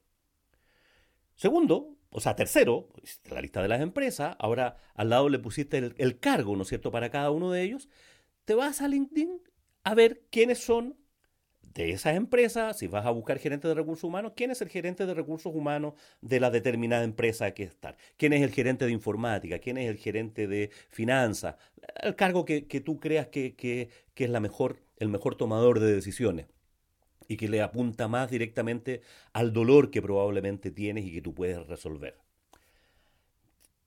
Segundo, 1.40 1.96
o 2.10 2.20
sea, 2.20 2.36
tercero, 2.36 2.90
la 3.30 3.40
lista 3.40 3.62
de 3.62 3.68
las 3.68 3.80
empresas, 3.80 4.36
ahora 4.38 4.76
al 4.94 5.08
lado 5.08 5.30
le 5.30 5.38
pusiste 5.38 5.78
el, 5.78 6.18
cargo, 6.18 6.54
¿no 6.54 6.64
es 6.64 6.68
cierto?, 6.68 6.90
para 6.90 7.08
cada 7.08 7.30
uno 7.30 7.50
de 7.50 7.62
ellos, 7.62 7.88
te 8.44 8.52
vas 8.52 8.82
a 8.82 8.88
LinkedIn 8.88 9.40
a 9.82 9.94
ver 9.94 10.20
quiénes 10.30 10.58
son 10.58 10.98
de 11.62 11.92
esas 11.92 12.16
empresas, 12.16 12.78
si 12.78 12.88
vas 12.88 13.06
a 13.06 13.10
buscar 13.10 13.38
gerente 13.38 13.68
de 13.68 13.72
recursos 13.72 14.04
humanos, 14.04 14.32
quién 14.36 14.50
es 14.50 14.60
el 14.60 14.68
gerente 14.68 15.06
de 15.06 15.14
recursos 15.14 15.54
humanos 15.54 15.94
de 16.20 16.40
la 16.40 16.50
determinada 16.50 17.04
empresa 17.04 17.54
que 17.54 17.62
está, 17.62 17.96
quién 18.18 18.34
es 18.34 18.42
el 18.42 18.50
gerente 18.50 18.84
de 18.84 18.92
informática, 18.92 19.60
quién 19.60 19.78
es 19.78 19.88
el 19.88 19.96
gerente 19.96 20.46
de 20.46 20.68
finanzas, 20.90 21.56
el 22.02 22.16
cargo 22.16 22.44
que, 22.44 22.60
tú 22.84 23.00
creas 23.00 23.28
que, 23.28 23.56
que, 23.56 23.88
que 24.12 24.24
es 24.24 24.30
la 24.30 24.40
mejor, 24.40 24.82
el 24.98 25.08
mejor 25.08 25.36
tomador 25.36 25.80
de 25.80 25.94
decisiones 25.94 26.48
y 27.30 27.36
que 27.36 27.48
le 27.48 27.62
apunta 27.62 28.08
más 28.08 28.28
directamente 28.28 29.02
al 29.32 29.52
dolor 29.52 29.92
que 29.92 30.02
probablemente 30.02 30.72
tienes 30.72 31.04
y 31.04 31.12
que 31.12 31.22
tú 31.22 31.32
puedes 31.32 31.64
resolver. 31.68 32.18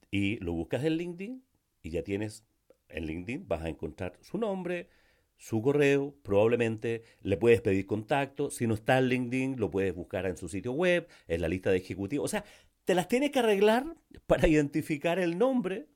Y 0.10 0.38
lo 0.38 0.54
buscas 0.54 0.82
en 0.86 0.94
LinkedIn 0.96 1.44
y 1.82 1.90
ya 1.90 2.06
tienes 2.06 2.46
en 2.88 3.06
LinkedIn, 3.06 3.46
vas 3.46 3.64
a 3.64 3.68
encontrar 3.68 4.18
su 4.22 4.38
nombre, 4.38 4.88
su 5.36 5.62
correo, 5.62 6.16
probablemente 6.24 7.04
le 7.22 7.36
puedes 7.36 7.60
pedir 7.60 7.86
contacto. 7.86 8.50
Si 8.50 8.66
no 8.66 8.76
está 8.76 8.98
en 8.98 9.10
LinkedIn, 9.10 9.60
lo 9.60 9.70
puedes 9.70 9.94
buscar 9.94 10.26
en 10.26 10.38
su 10.38 10.48
sitio 10.48 10.72
web, 10.72 11.10
en 11.28 11.42
la 11.42 11.50
lista 11.50 11.70
de 11.70 11.80
ejecutivos. 11.80 12.24
O 12.24 12.30
sea, 12.30 12.46
te 12.86 12.96
las 12.96 13.10
tienes 13.10 13.32
que 13.32 13.40
arreglar 13.40 13.94
para 14.26 14.48
identificar 14.48 15.20
el 15.20 15.38
nombre 15.38 15.90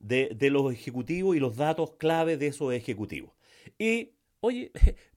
de, 0.00 0.34
de 0.34 0.50
los 0.50 0.72
ejecutivos 0.72 1.36
y 1.36 1.38
los 1.38 1.54
datos 1.54 1.92
clave 1.98 2.36
de 2.36 2.48
esos 2.48 2.74
ejecutivos. 2.74 3.30
Y, 3.78 4.14
oye, 4.40 4.72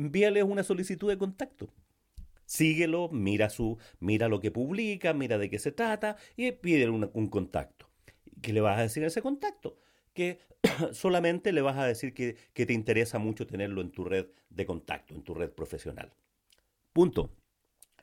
envíale 0.00 0.42
una 0.42 0.62
solicitud 0.62 1.08
de 1.08 1.18
contacto. 1.18 1.72
Síguelo, 2.46 3.08
mira, 3.10 3.48
su, 3.48 3.78
mira 4.00 4.28
lo 4.28 4.40
que 4.40 4.50
publica, 4.50 5.14
mira 5.14 5.38
de 5.38 5.48
qué 5.48 5.58
se 5.58 5.70
trata 5.70 6.16
y 6.36 6.50
pídele 6.52 6.90
un, 6.90 7.28
contacto. 7.28 7.88
¿Qué 8.42 8.52
le 8.52 8.60
vas 8.60 8.78
a 8.78 8.82
decir 8.82 9.04
a 9.04 9.06
ese 9.06 9.22
contacto? 9.22 9.78
Que 10.14 10.40
solamente 10.92 11.52
le 11.52 11.60
vas 11.60 11.76
a 11.76 11.86
decir 11.86 12.12
que, 12.12 12.36
que 12.52 12.66
te 12.66 12.72
interesa 12.72 13.18
mucho 13.18 13.46
tenerlo 13.46 13.80
en 13.80 13.92
tu 13.92 14.04
red 14.04 14.26
de 14.48 14.66
contacto, 14.66 15.14
en 15.14 15.22
tu 15.22 15.34
red 15.34 15.50
profesional. 15.50 16.12
Punto. 16.92 17.30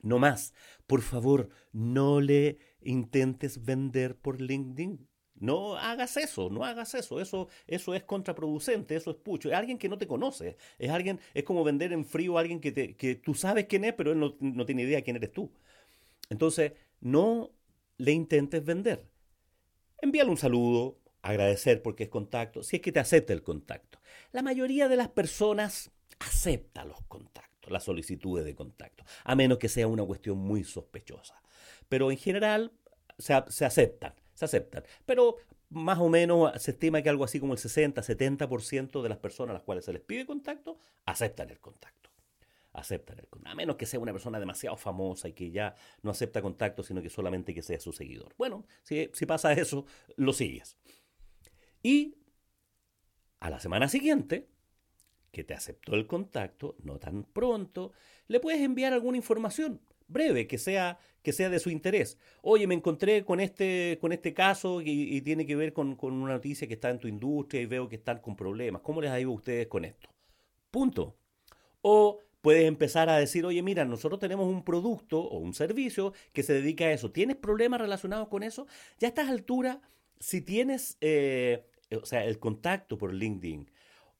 No 0.00 0.18
más. 0.18 0.54
Por 0.86 1.02
favor, 1.02 1.48
no 1.72 2.20
le 2.20 2.58
intentes 2.80 3.64
vender 3.64 4.16
por 4.16 4.40
LinkedIn. 4.40 5.07
No 5.40 5.76
hagas 5.76 6.16
eso, 6.16 6.50
no 6.50 6.64
hagas 6.64 6.94
eso. 6.94 7.20
Eso, 7.20 7.48
eso 7.66 7.94
es 7.94 8.02
contraproducente, 8.04 8.96
eso 8.96 9.10
es 9.10 9.16
pucho. 9.16 9.48
Es 9.48 9.54
alguien 9.54 9.78
que 9.78 9.88
no 9.88 9.98
te 9.98 10.06
conoce. 10.06 10.56
Es 10.78 10.90
alguien, 10.90 11.20
es 11.34 11.44
como 11.44 11.64
vender 11.64 11.92
en 11.92 12.04
frío 12.04 12.36
a 12.36 12.40
alguien 12.40 12.60
que, 12.60 12.72
te, 12.72 12.96
que 12.96 13.14
tú 13.14 13.34
sabes 13.34 13.66
quién 13.66 13.84
es, 13.84 13.94
pero 13.94 14.12
él 14.12 14.18
no, 14.20 14.36
no 14.40 14.66
tiene 14.66 14.82
idea 14.82 15.02
quién 15.02 15.16
eres 15.16 15.32
tú. 15.32 15.50
Entonces, 16.30 16.72
no 17.00 17.50
le 17.98 18.12
intentes 18.12 18.64
vender. 18.64 19.06
Envíale 20.00 20.30
un 20.30 20.36
saludo, 20.36 20.98
agradecer 21.22 21.82
porque 21.82 22.04
es 22.04 22.08
contacto, 22.08 22.62
si 22.62 22.76
es 22.76 22.82
que 22.82 22.92
te 22.92 23.00
acepta 23.00 23.32
el 23.32 23.42
contacto. 23.42 24.00
La 24.32 24.42
mayoría 24.42 24.88
de 24.88 24.96
las 24.96 25.08
personas 25.08 25.90
acepta 26.18 26.84
los 26.84 27.00
contactos, 27.02 27.72
las 27.72 27.84
solicitudes 27.84 28.44
de 28.44 28.54
contacto, 28.54 29.04
a 29.24 29.34
menos 29.34 29.58
que 29.58 29.68
sea 29.68 29.86
una 29.86 30.04
cuestión 30.04 30.38
muy 30.38 30.64
sospechosa. 30.64 31.40
Pero 31.88 32.10
en 32.10 32.18
general 32.18 32.72
se, 33.18 33.34
se 33.48 33.64
aceptan 33.64 34.14
se 34.38 34.44
aceptan. 34.44 34.84
Pero 35.04 35.36
más 35.70 35.98
o 35.98 36.08
menos 36.08 36.52
se 36.62 36.70
estima 36.70 37.02
que 37.02 37.08
algo 37.08 37.24
así 37.24 37.40
como 37.40 37.54
el 37.54 37.58
60-70% 37.58 39.02
de 39.02 39.08
las 39.08 39.18
personas 39.18 39.50
a 39.50 39.54
las 39.54 39.62
cuales 39.62 39.84
se 39.84 39.92
les 39.92 40.00
pide 40.00 40.26
contacto 40.26 40.78
aceptan 41.06 41.50
el 41.50 41.58
contacto. 41.58 42.10
Aceptan 42.72 43.18
el 43.18 43.26
contacto. 43.26 43.50
A 43.50 43.56
menos 43.56 43.74
que 43.74 43.84
sea 43.84 43.98
una 43.98 44.12
persona 44.12 44.38
demasiado 44.38 44.76
famosa 44.76 45.28
y 45.28 45.32
que 45.32 45.50
ya 45.50 45.74
no 46.02 46.12
acepta 46.12 46.40
contacto, 46.40 46.84
sino 46.84 47.02
que 47.02 47.10
solamente 47.10 47.52
que 47.52 47.62
sea 47.62 47.80
su 47.80 47.92
seguidor. 47.92 48.32
Bueno, 48.38 48.64
si, 48.84 49.10
si 49.12 49.26
pasa 49.26 49.52
eso, 49.52 49.86
lo 50.14 50.32
sigues. 50.32 50.76
Y 51.82 52.14
a 53.40 53.50
la 53.50 53.58
semana 53.58 53.88
siguiente, 53.88 54.46
que 55.32 55.42
te 55.42 55.54
aceptó 55.54 55.96
el 55.96 56.06
contacto, 56.06 56.76
no 56.84 57.00
tan 57.00 57.24
pronto, 57.24 57.90
le 58.28 58.38
puedes 58.38 58.60
enviar 58.60 58.92
alguna 58.92 59.16
información 59.16 59.80
breve, 60.08 60.46
que 60.46 60.58
sea, 60.58 60.98
que 61.22 61.32
sea 61.32 61.50
de 61.50 61.58
su 61.58 61.70
interés. 61.70 62.18
Oye, 62.42 62.66
me 62.66 62.74
encontré 62.74 63.24
con 63.24 63.40
este, 63.40 63.98
con 64.00 64.12
este 64.12 64.34
caso 64.34 64.80
y, 64.82 65.20
tiene 65.22 65.46
que 65.46 65.56
ver 65.56 65.72
con, 65.72 65.96
una 66.00 66.34
noticia 66.34 66.66
que 66.66 66.74
está 66.74 66.90
en 66.90 66.98
tu 66.98 67.08
industria 67.08 67.60
y 67.62 67.66
veo 67.66 67.88
que 67.88 67.96
están 67.96 68.18
con 68.18 68.36
problemas. 68.36 68.82
¿Cómo 68.82 69.00
les 69.00 69.10
ha 69.10 69.20
ido 69.20 69.30
a 69.30 69.34
ustedes 69.34 69.66
con 69.68 69.84
esto? 69.84 70.08
Punto. 70.70 71.16
O 71.82 72.18
puedes 72.40 72.66
empezar 72.66 73.08
a 73.08 73.18
decir, 73.18 73.44
oye, 73.44 73.62
mira, 73.62 73.84
nosotros 73.84 74.18
tenemos 74.18 74.46
un 74.46 74.64
producto 74.64 75.20
o 75.20 75.38
un 75.38 75.54
servicio 75.54 76.12
que 76.32 76.42
se 76.42 76.54
dedica 76.54 76.86
a 76.86 76.92
eso. 76.92 77.12
¿Tienes 77.12 77.36
problemas 77.36 77.80
relacionados 77.80 78.28
con 78.28 78.42
eso? 78.42 78.66
Ya 78.98 79.08
a 79.08 79.10
estas 79.10 79.28
alturas, 79.28 79.78
si 80.18 80.40
tienes 80.40 80.96
eh, 81.00 81.64
o 81.90 82.06
sea, 82.06 82.24
el 82.24 82.38
contacto 82.38 82.98
por 82.98 83.14
LinkedIn 83.14 83.70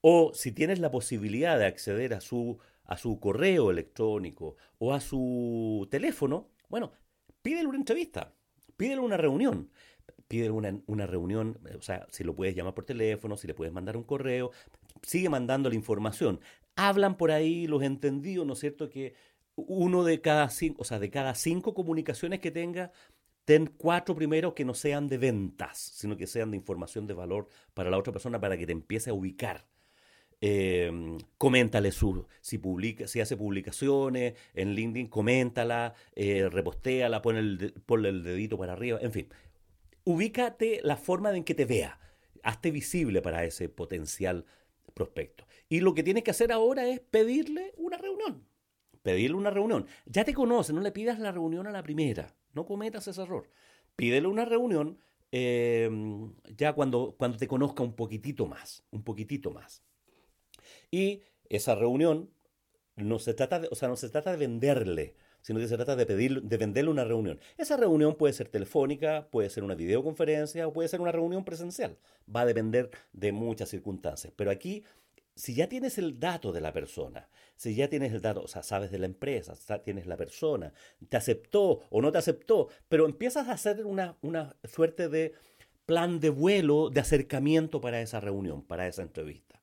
o 0.01 0.31
si 0.33 0.51
tienes 0.51 0.79
la 0.79 0.91
posibilidad 0.91 1.59
de 1.59 1.65
acceder 1.65 2.13
a 2.13 2.21
su 2.21 2.59
a 2.89 2.97
su 2.97 3.19
correo 3.19 3.69
electrónico 3.69 4.55
o 4.79 4.93
a 4.93 4.99
su 4.99 5.87
teléfono, 5.91 6.49
bueno, 6.69 6.91
pídele 7.43 7.67
una 7.67 7.77
entrevista, 7.77 8.33
pídele 8.75 8.99
una 8.99 9.15
reunión. 9.15 9.69
Pídele 10.27 10.51
una, 10.51 10.79
una 10.85 11.07
reunión, 11.07 11.59
o 11.75 11.81
sea, 11.81 12.05
si 12.11 12.23
lo 12.23 12.35
puedes 12.35 12.55
llamar 12.55 12.75
por 12.75 12.85
teléfono, 12.85 13.35
si 13.35 13.47
le 13.47 13.55
puedes 13.55 13.73
mandar 13.73 13.97
un 13.97 14.03
correo, 14.03 14.51
sigue 15.01 15.29
mandando 15.29 15.69
la 15.69 15.75
información. 15.75 16.39
Hablan 16.75 17.17
por 17.17 17.31
ahí 17.31 17.65
los 17.65 17.81
entendidos, 17.81 18.45
¿no 18.45 18.53
es 18.53 18.59
cierto? 18.59 18.89
Que 18.89 19.15
uno 19.55 20.03
de 20.03 20.21
cada 20.21 20.49
cinco, 20.49 20.81
o 20.81 20.85
sea, 20.85 20.99
de 20.99 21.09
cada 21.09 21.33
cinco 21.33 21.73
comunicaciones 21.73 22.39
que 22.39 22.51
tenga, 22.51 22.91
ten 23.45 23.67
cuatro 23.67 24.15
primero 24.15 24.53
que 24.53 24.65
no 24.65 24.73
sean 24.75 25.07
de 25.07 25.17
ventas, 25.17 25.77
sino 25.77 26.15
que 26.15 26.27
sean 26.27 26.51
de 26.51 26.57
información 26.57 27.07
de 27.07 27.15
valor 27.15 27.47
para 27.73 27.89
la 27.89 27.97
otra 27.97 28.13
persona 28.13 28.39
para 28.39 28.57
que 28.57 28.67
te 28.67 28.71
empiece 28.71 29.09
a 29.09 29.13
ubicar. 29.13 29.65
Eh, 30.41 31.17
coméntale 31.37 31.91
su, 31.91 32.25
si, 32.39 32.57
publica, 32.59 33.07
si 33.07 33.19
hace 33.19 33.35
publicaciones 33.35 34.35
en 34.53 34.73
LinkedIn, 34.73 35.07
coméntala, 35.07 35.93
eh, 36.15 36.47
repostéala, 36.49 37.21
ponle 37.21 37.39
el, 37.39 37.73
ponle 37.85 38.09
el 38.09 38.23
dedito 38.23 38.57
para 38.57 38.73
arriba, 38.73 38.99
en 39.01 39.11
fin. 39.11 39.27
Ubícate 40.05 40.79
la 40.83 40.97
forma 40.97 41.35
en 41.35 41.43
que 41.43 41.55
te 41.55 41.65
vea. 41.65 41.99
Hazte 42.43 42.71
visible 42.71 43.21
para 43.21 43.43
ese 43.43 43.67
potencial 43.67 44.45
prospecto. 44.93 45.45
Y 45.67 45.81
lo 45.81 45.93
que 45.93 46.03
tienes 46.03 46.23
que 46.23 46.31
hacer 46.31 46.51
ahora 46.51 46.87
es 46.87 46.99
pedirle 46.99 47.73
una 47.77 47.97
reunión. 47.97 48.45
Pedirle 49.03 49.35
una 49.35 49.49
reunión. 49.49 49.87
Ya 50.05 50.23
te 50.23 50.33
conoce, 50.33 50.73
no 50.73 50.81
le 50.81 50.91
pidas 50.91 51.19
la 51.19 51.31
reunión 51.31 51.67
a 51.67 51.71
la 51.71 51.83
primera. 51.83 52.33
No 52.53 52.65
cometas 52.65 53.07
ese 53.07 53.21
error. 53.21 53.49
Pídele 53.95 54.27
una 54.27 54.45
reunión 54.45 54.97
em, 55.31 56.33
ya 56.57 56.73
cuando, 56.73 57.15
cuando 57.17 57.37
te 57.37 57.47
conozca 57.47 57.83
un 57.83 57.95
poquitito 57.95 58.45
más. 58.47 58.83
Un 58.91 59.03
poquitito 59.03 59.51
más. 59.51 59.83
Y 60.91 61.23
esa 61.49 61.75
reunión 61.75 62.29
no 62.95 63.19
se 63.19 63.33
trata 63.33 63.59
de, 63.59 63.67
o 63.71 63.75
sea, 63.75 63.89
no 63.89 63.95
se 63.95 64.09
trata 64.09 64.31
de 64.31 64.37
venderle 64.37 65.15
sino 65.41 65.59
que 65.59 65.67
se 65.67 65.75
trata 65.75 65.95
de, 65.95 66.05
pedir, 66.05 66.43
de 66.43 66.57
venderle 66.57 66.91
una 66.91 67.03
reunión. 67.03 67.39
Esa 67.57 67.77
reunión 67.77 68.15
puede 68.15 68.33
ser 68.33 68.49
telefónica, 68.49 69.27
puede 69.31 69.49
ser 69.49 69.63
una 69.63 69.75
videoconferencia 69.75 70.67
o 70.67 70.73
puede 70.73 70.89
ser 70.89 71.01
una 71.01 71.11
reunión 71.11 71.45
presencial. 71.45 71.97
Va 72.33 72.41
a 72.41 72.45
depender 72.45 72.89
de 73.13 73.31
muchas 73.31 73.69
circunstancias. 73.69 74.33
Pero 74.35 74.51
aquí, 74.51 74.83
si 75.35 75.53
ya 75.53 75.69
tienes 75.69 75.97
el 75.97 76.19
dato 76.19 76.51
de 76.51 76.61
la 76.61 76.73
persona, 76.73 77.29
si 77.55 77.75
ya 77.75 77.89
tienes 77.89 78.11
el 78.13 78.21
dato, 78.21 78.41
o 78.41 78.47
sea, 78.47 78.63
sabes 78.63 78.91
de 78.91 78.99
la 78.99 79.05
empresa, 79.05 79.53
tienes 79.83 80.07
la 80.07 80.17
persona, 80.17 80.73
te 81.07 81.17
aceptó 81.17 81.81
o 81.89 82.01
no 82.01 82.11
te 82.11 82.17
aceptó, 82.17 82.69
pero 82.87 83.05
empiezas 83.05 83.47
a 83.47 83.53
hacer 83.53 83.85
una, 83.85 84.17
una 84.21 84.55
suerte 84.65 85.07
de 85.09 85.33
plan 85.85 86.19
de 86.19 86.29
vuelo, 86.29 86.89
de 86.89 86.99
acercamiento 86.99 87.81
para 87.81 88.01
esa 88.01 88.19
reunión, 88.19 88.61
para 88.61 88.87
esa 88.87 89.01
entrevista. 89.01 89.58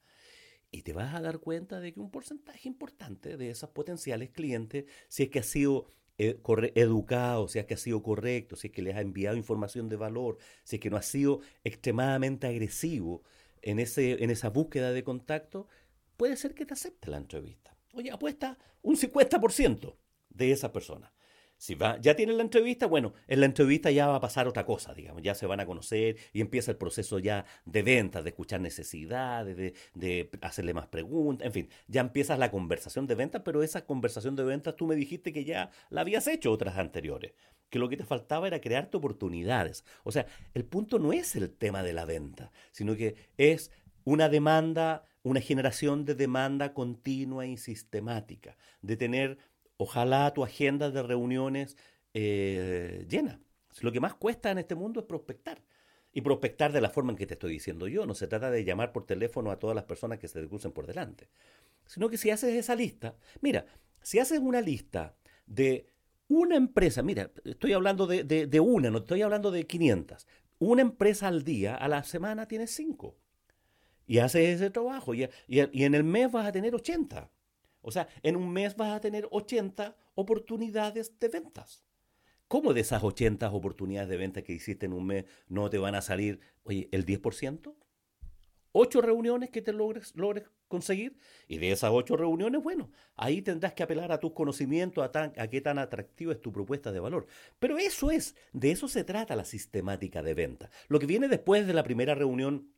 Y 0.71 0.83
te 0.83 0.93
vas 0.93 1.15
a 1.15 1.21
dar 1.21 1.39
cuenta 1.39 1.81
de 1.81 1.93
que 1.93 2.01
un 2.01 2.11
porcentaje 2.11 2.69
importante 2.69 3.37
de 3.37 3.51
esos 3.51 3.71
potenciales 3.71 4.31
clientes, 4.31 4.85
si 5.09 5.25
es 5.25 5.31
que 5.31 5.39
ha 5.39 5.45
sido 5.45 5.87
eh, 6.19 6.41
educado, 6.75 7.49
si 7.49 7.59
es 7.59 7.67
que 7.67 7.75
ha 7.75 7.79
sido 7.79 8.03
correcto, 8.03 8.57
si 8.57 8.69
es 8.69 8.73
que 8.73 8.83
les 8.83 8.97
ha 8.97 9.01
enviado 9.01 9.37
información 9.37 9.89
de 9.89 9.97
valor, 9.97 10.39
si 10.65 10.77
es 10.77 10.81
que 10.81 10.91
no 10.91 10.97
ha 10.97 11.03
sido 11.03 11.41
extremadamente 11.63 12.47
agresivo 12.47 13.23
en, 13.63 13.79
ese, 13.79 14.23
en 14.23 14.31
esa 14.31 14.49
búsqueda 14.49 14.93
de 14.93 15.05
contacto, 15.05 15.69
puede 16.17 16.37
ser 16.37 16.55
que 16.55 16.67
te 16.67 16.75
acepte 16.75 17.11
la 17.11 17.19
entrevista. 17.19 17.77
Oye, 17.93 18.11
apuesta 18.11 18.59
un 18.83 18.97
50% 18.97 19.97
de 20.31 20.53
esa 20.53 20.73
persona. 20.73 21.13
Si 21.59 21.75
va, 21.75 21.99
ya 22.01 22.15
tienen 22.15 22.37
la 22.37 22.43
entrevista, 22.43 22.87
bueno, 22.87 23.15
en 23.27 23.41
la 23.41 23.47
entrevista 23.47 23.91
ya 23.91 24.07
va 24.07 24.17
a 24.17 24.21
pasar 24.21 24.47
otra 24.47 24.67
cosa, 24.67 24.93
digamos, 24.93 25.23
ya 25.23 25.35
se 25.35 25.47
van 25.47 25.61
a 25.61 25.67
conocer 25.67 26.17
y 26.35 26.43
empieza 26.43 26.71
el 26.71 26.77
proceso 26.77 27.19
ya 27.19 27.47
de 27.65 27.83
ventas, 27.83 28.25
de 28.25 28.31
escuchar 28.31 28.61
necesidades, 28.61 29.57
de, 29.57 29.75
de 29.95 30.31
hacerle 30.43 30.75
más 30.75 30.87
preguntas, 30.87 31.47
en 31.47 31.53
fin, 31.53 31.69
ya 31.89 32.03
empiezas 32.03 32.39
la 32.39 32.51
conversación 32.51 33.07
de 33.07 33.15
ventas, 33.15 33.41
pero 33.43 33.63
esa 33.63 33.87
conversación 33.87 34.37
de 34.37 34.45
ventas 34.45 34.77
tú 34.77 34.87
me 34.87 34.97
dijiste 34.97 35.33
que 35.33 35.45
ya 35.45 35.71
la 35.89 36.03
habías 36.03 36.27
hecho 36.27 36.53
otras 36.53 36.77
anteriores, 36.77 37.33
que 37.71 37.79
lo 37.79 37.89
que 37.89 37.97
te 37.97 38.05
faltaba 38.05 38.47
era 38.47 38.61
crearte 38.61 38.99
oportunidades. 38.99 39.85
O 40.05 40.13
sea, 40.13 40.27
el 40.53 40.65
punto 40.65 40.99
no 40.99 41.13
es 41.13 41.37
el 41.37 41.51
tema 41.51 41.83
de 41.83 41.95
la 41.95 42.05
venta, 42.05 42.53
sino 42.71 42.97
que 42.97 43.17
es 43.39 43.71
una 44.05 44.29
demanda, 44.29 45.05
una 45.23 45.41
generación 45.41 46.05
de 46.05 46.15
demanda 46.15 46.75
continua 46.75 47.47
y 47.47 47.57
sistemática, 47.57 48.57
de 48.83 48.97
tener 48.97 49.39
ojalá 49.77 50.33
tu 50.33 50.45
agenda 50.45 50.91
de 50.91 51.03
reuniones 51.03 51.77
eh, 52.15 53.07
llena. 53.09 53.41
Lo 53.81 53.93
que 53.93 54.01
más 54.01 54.15
cuesta 54.15 54.51
en 54.51 54.59
este 54.59 54.75
mundo 54.75 55.01
es 55.01 55.07
prospectar. 55.07 55.63
Y 56.13 56.23
prospectar 56.23 56.73
de 56.73 56.81
la 56.81 56.89
forma 56.89 57.13
en 57.13 57.19
que 57.19 57.27
te 57.27 57.35
estoy 57.35 57.53
diciendo 57.53 57.89
yo. 57.89 58.07
No 58.07 58.15
se 58.15 58.27
trata 58.27 58.51
de 58.51 58.65
llamar 58.65 58.93
por 58.93 59.05
teléfono 59.05 59.51
a 59.51 59.59
todas 59.59 59.77
las 59.77 59.85
personas 59.85 60.19
que 60.19 60.29
se 60.29 60.41
te 60.41 60.49
crucen 60.49 60.73
por 60.73 60.87
delante. 60.87 61.29
Sino 61.85 62.09
que 62.09 62.17
si 62.17 62.31
haces 62.31 62.55
esa 62.55 62.75
lista, 62.75 63.17
mira, 63.43 63.67
si 64.03 64.19
haces 64.19 64.39
una 64.39 64.63
lista 64.63 65.15
de 65.47 65.87
una 66.29 66.57
empresa, 66.57 67.03
mira, 67.03 67.31
estoy 67.45 67.75
hablando 67.75 68.07
de, 68.07 68.61
una, 68.61 68.91
no 68.91 68.99
estoy 68.99 69.21
hablando 69.23 69.51
de 69.51 69.67
500. 69.67 70.27
Una 70.59 70.83
empresa 70.83 71.29
al 71.29 71.45
día, 71.45 71.75
a 71.75 71.87
la 71.87 72.03
semana 72.03 72.49
tienes 72.49 72.71
cinco. 72.71 73.19
Y 74.07 74.19
haces 74.19 74.49
ese 74.49 74.71
trabajo 74.71 75.13
y, 75.15 75.29
y 75.49 75.85
en 75.85 75.95
el 75.95 76.05
mes 76.05 76.33
vas 76.33 76.47
a 76.47 76.53
tener 76.53 76.75
80. 76.75 77.31
O 77.87 77.93
sea, 77.93 78.09
en 78.25 78.35
un 78.35 78.53
mes 78.53 78.77
vas 78.77 78.97
a 78.97 79.01
tener 79.01 79.29
80 79.31 79.97
oportunidades 80.17 81.17
de 81.21 81.29
ventas. 81.29 81.85
¿Cómo 82.49 82.75
de 82.75 82.81
esas 82.81 83.05
80 83.05 83.49
oportunidades 83.53 84.09
de 84.09 84.17
venta 84.17 84.43
que 84.43 84.53
hiciste 84.53 84.87
en 84.87 84.93
un 84.93 85.07
mes 85.07 85.25
no 85.47 85.71
te 85.71 85.79
van 85.79 85.95
a 85.95 86.03
salir, 86.03 86.41
oye, 86.65 86.89
el 86.91 87.07
10%? 87.07 87.75
Ocho 88.73 89.01
reuniones 89.01 89.51
que 89.51 89.63
te 89.63 89.73
logres, 89.73 90.17
logres 90.17 90.51
conseguir 90.67 91.17
y 91.47 91.59
de 91.59 91.71
esas 91.71 91.93
ocho 91.93 92.17
reuniones, 92.17 92.61
bueno, 92.61 92.91
ahí 93.15 93.41
tendrás 93.41 93.73
que 93.73 93.85
apelar 93.85 94.11
a 94.11 94.19
tus 94.19 94.33
conocimientos, 94.33 95.05
a, 95.05 95.13
tan, 95.13 95.33
qué 95.33 95.61
tan 95.61 95.79
atractiva 95.79 96.33
es 96.33 96.43
tu 96.43 96.53
propuesta 96.53 96.91
de 96.91 96.99
valor. 96.99 97.29
Pero 97.61 97.79
eso 97.79 98.11
es, 98.11 98.35
de 98.53 98.73
eso 98.73 98.89
se 98.89 99.05
trata 99.05 99.37
la 99.37 99.45
sistemática 99.45 100.25
de 100.25 100.35
venta. 100.35 100.71
Lo 100.89 100.99
que 100.99 101.07
viene 101.07 101.29
después 101.29 101.69
de 101.69 101.73
la 101.73 101.85
primera 101.85 102.17
reunión 102.17 102.69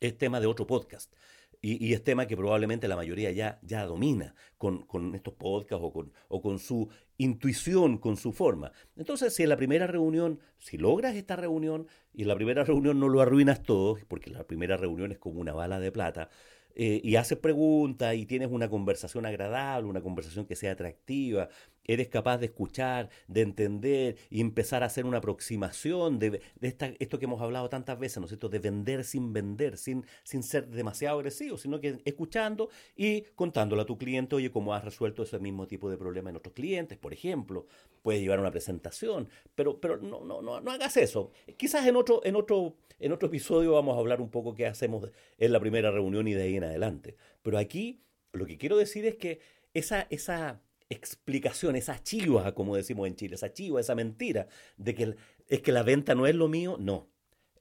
es 0.00 0.18
tema 0.18 0.40
de 0.40 0.46
otro 0.46 0.66
podcast. 0.66 1.14
Y, 1.62 1.92
es 1.92 2.02
tema 2.02 2.26
que 2.26 2.36
probablemente 2.36 2.88
la 2.88 2.96
mayoría 2.96 3.30
ya, 3.32 3.58
ya 3.62 3.84
domina 3.84 4.34
con, 4.56 4.86
estos 5.14 5.34
podcasts 5.34 5.84
o 5.84 5.92
con, 5.92 6.12
o 6.28 6.40
con 6.40 6.58
su 6.58 6.88
intuición, 7.18 7.98
con 7.98 8.16
su 8.16 8.32
forma. 8.32 8.72
Entonces, 8.96 9.34
si 9.34 9.42
en 9.42 9.50
la 9.50 9.58
primera 9.58 9.86
reunión, 9.86 10.40
si 10.58 10.78
logras 10.78 11.14
esta 11.16 11.36
reunión 11.36 11.86
y 12.14 12.22
en 12.22 12.28
la 12.28 12.34
primera 12.34 12.64
reunión 12.64 12.98
no 12.98 13.08
lo 13.08 13.20
arruinas 13.20 13.62
todo, 13.62 13.98
porque 14.08 14.30
la 14.30 14.44
primera 14.44 14.78
reunión 14.78 15.12
es 15.12 15.18
como 15.18 15.40
una 15.40 15.52
bala 15.52 15.80
de 15.80 15.92
plata, 15.92 16.30
eh, 16.74 17.00
y 17.02 17.16
haces 17.16 17.36
preguntas 17.36 18.14
y 18.14 18.26
tienes 18.26 18.48
una 18.50 18.70
conversación 18.70 19.26
agradable, 19.26 19.88
una 19.88 20.00
conversación 20.00 20.46
que 20.46 20.56
sea 20.56 20.72
atractiva, 20.72 21.48
eres 21.92 22.08
capaz 22.08 22.38
de 22.38 22.46
escuchar, 22.46 23.10
de 23.26 23.40
entender 23.42 24.16
y 24.30 24.40
empezar 24.40 24.82
a 24.82 24.86
hacer 24.86 25.06
una 25.06 25.18
aproximación 25.18 26.18
de, 26.18 26.40
esta, 26.60 26.92
esto 26.98 27.18
que 27.18 27.24
hemos 27.24 27.42
hablado 27.42 27.68
tantas 27.68 27.98
veces, 27.98 28.18
¿no 28.18 28.24
es 28.24 28.30
cierto?, 28.30 28.48
de 28.48 28.60
vender 28.60 29.04
sin 29.04 29.32
vender, 29.32 29.76
sin, 29.76 30.04
sin 30.22 30.42
ser 30.42 30.68
demasiado 30.68 31.18
agresivo, 31.18 31.58
sino 31.58 31.80
que 31.80 32.00
escuchando 32.04 32.70
y 32.96 33.22
contándole 33.34 33.82
a 33.82 33.86
tu 33.86 33.98
cliente, 33.98 34.36
oye, 34.36 34.50
cómo 34.50 34.72
has 34.72 34.84
resuelto 34.84 35.24
ese 35.24 35.38
mismo 35.40 35.66
tipo 35.66 35.90
de 35.90 35.96
problema 35.96 36.30
en 36.30 36.36
otros 36.36 36.54
clientes, 36.54 36.96
por 36.96 37.12
ejemplo, 37.12 37.66
puedes 38.02 38.22
llevar 38.22 38.38
una 38.38 38.50
presentación, 38.50 39.28
pero, 39.54 39.80
pero 39.80 39.96
no, 39.96 40.24
no, 40.24 40.40
no, 40.42 40.60
no 40.60 40.70
hagas 40.70 40.96
eso. 40.96 41.32
Quizás 41.56 41.86
en 41.86 41.96
otro, 41.96 42.20
en, 42.24 42.36
otro, 42.36 42.76
en 42.98 43.12
otro 43.12 43.28
episodio 43.28 43.72
vamos 43.72 43.96
a 43.96 44.00
hablar 44.00 44.20
un 44.20 44.30
poco 44.30 44.54
qué 44.54 44.66
hacemos 44.66 45.10
en 45.38 45.52
la 45.52 45.60
primera 45.60 45.90
reunión 45.90 46.28
y 46.28 46.34
de 46.34 46.42
ahí 46.44 46.56
en 46.56 46.64
adelante. 46.64 47.16
Pero 47.42 47.58
aquí 47.58 48.02
lo 48.32 48.46
que 48.46 48.58
quiero 48.58 48.76
decir 48.76 49.06
es 49.06 49.16
que 49.16 49.40
esa, 49.74 50.06
esa 50.10 50.60
explicación, 50.90 51.76
esa 51.76 52.02
chiva, 52.02 52.54
como 52.54 52.76
decimos 52.76 53.06
en 53.06 53.16
Chile, 53.16 53.36
esa 53.36 53.52
chiva, 53.54 53.80
esa 53.80 53.94
mentira, 53.94 54.48
de 54.76 54.94
que 54.94 55.16
es 55.48 55.62
que 55.62 55.72
la 55.72 55.82
venta 55.82 56.14
no 56.14 56.26
es 56.26 56.34
lo 56.34 56.48
mío, 56.48 56.76
no. 56.78 57.08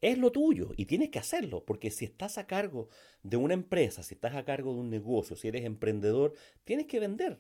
Es 0.02 0.18
lo 0.18 0.32
tuyo 0.32 0.72
y 0.78 0.86
tienes 0.86 1.10
que 1.10 1.20
hacerlo, 1.20 1.63
porque 1.65 1.92
si 1.92 2.06
estás 2.06 2.38
a 2.38 2.48
cargo 2.48 2.89
de 3.22 3.38
una 3.38 3.54
empresa, 3.54 4.02
si 4.02 4.15
estás 4.15 4.36
a 4.36 4.46
cargo 4.46 4.74
de 4.74 4.80
un 4.80 4.89
negocio, 4.89 5.36
si 5.36 5.48
eres 5.48 5.65
emprendedor, 5.65 6.34
tienes 6.63 6.88
que 6.88 7.00
vender. 7.00 7.39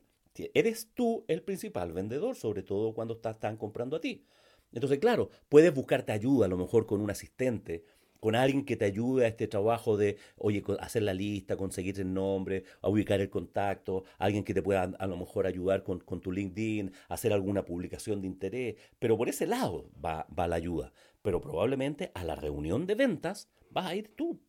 Eres 0.53 0.91
tú 0.93 1.25
el 1.27 1.41
principal 1.41 1.91
vendedor, 1.91 2.35
sobre 2.35 2.63
todo 2.63 2.93
cuando 2.93 3.15
están 3.15 3.57
comprando 3.57 3.95
a 3.97 4.01
ti. 4.01 4.25
Entonces, 4.71 4.99
claro, 4.99 5.31
puedes 5.49 5.73
buscarte 5.73 6.11
ayuda, 6.11 6.45
a 6.45 6.49
lo 6.49 6.57
mejor 6.57 6.85
con 6.85 7.01
un 7.01 7.09
asistente, 7.09 7.83
con 8.19 8.35
alguien 8.35 8.65
que 8.65 8.75
te 8.75 8.85
ayude 8.85 9.25
a 9.25 9.27
este 9.27 9.47
trabajo 9.47 9.97
de, 9.97 10.17
oye, 10.37 10.63
hacer 10.79 11.03
la 11.03 11.13
lista, 11.13 11.57
conseguir 11.57 11.99
el 11.99 12.13
nombre, 12.13 12.63
ubicar 12.81 13.21
el 13.21 13.29
contacto, 13.29 14.03
alguien 14.17 14.43
que 14.43 14.53
te 14.53 14.61
pueda 14.61 14.83
a 14.83 15.07
lo 15.07 15.17
mejor 15.17 15.47
ayudar 15.47 15.83
con, 15.83 16.01
tu 16.21 16.31
LinkedIn, 16.31 16.91
hacer 17.07 17.33
alguna 17.33 17.63
publicación 17.63 18.21
de 18.21 18.27
interés, 18.27 18.75
pero 18.99 19.17
por 19.17 19.29
ese 19.29 19.47
lado 19.47 19.89
va, 20.03 20.27
va 20.37 20.47
la 20.47 20.55
ayuda. 20.55 20.91
Pero 21.21 21.41
probablemente 21.41 22.11
a 22.13 22.23
la 22.23 22.35
reunión 22.35 22.85
de 22.87 22.95
ventas 22.95 23.49
vas 23.69 23.85
a 23.85 23.95
ir 23.95 24.15
tú. 24.15 24.39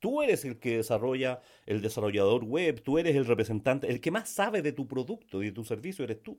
Tú 0.00 0.22
eres 0.22 0.44
el 0.44 0.58
que 0.58 0.76
desarrolla, 0.76 1.40
el 1.66 1.82
desarrollador 1.82 2.44
web, 2.44 2.82
tú 2.82 2.98
eres 2.98 3.16
el 3.16 3.26
representante, 3.26 3.88
el 3.88 4.00
que 4.00 4.12
más 4.12 4.28
sabe 4.28 4.62
de 4.62 4.72
tu 4.72 4.86
producto 4.86 5.42
y 5.42 5.46
de 5.46 5.52
tu 5.52 5.64
servicio 5.64 6.04
eres 6.04 6.22
tú. 6.22 6.38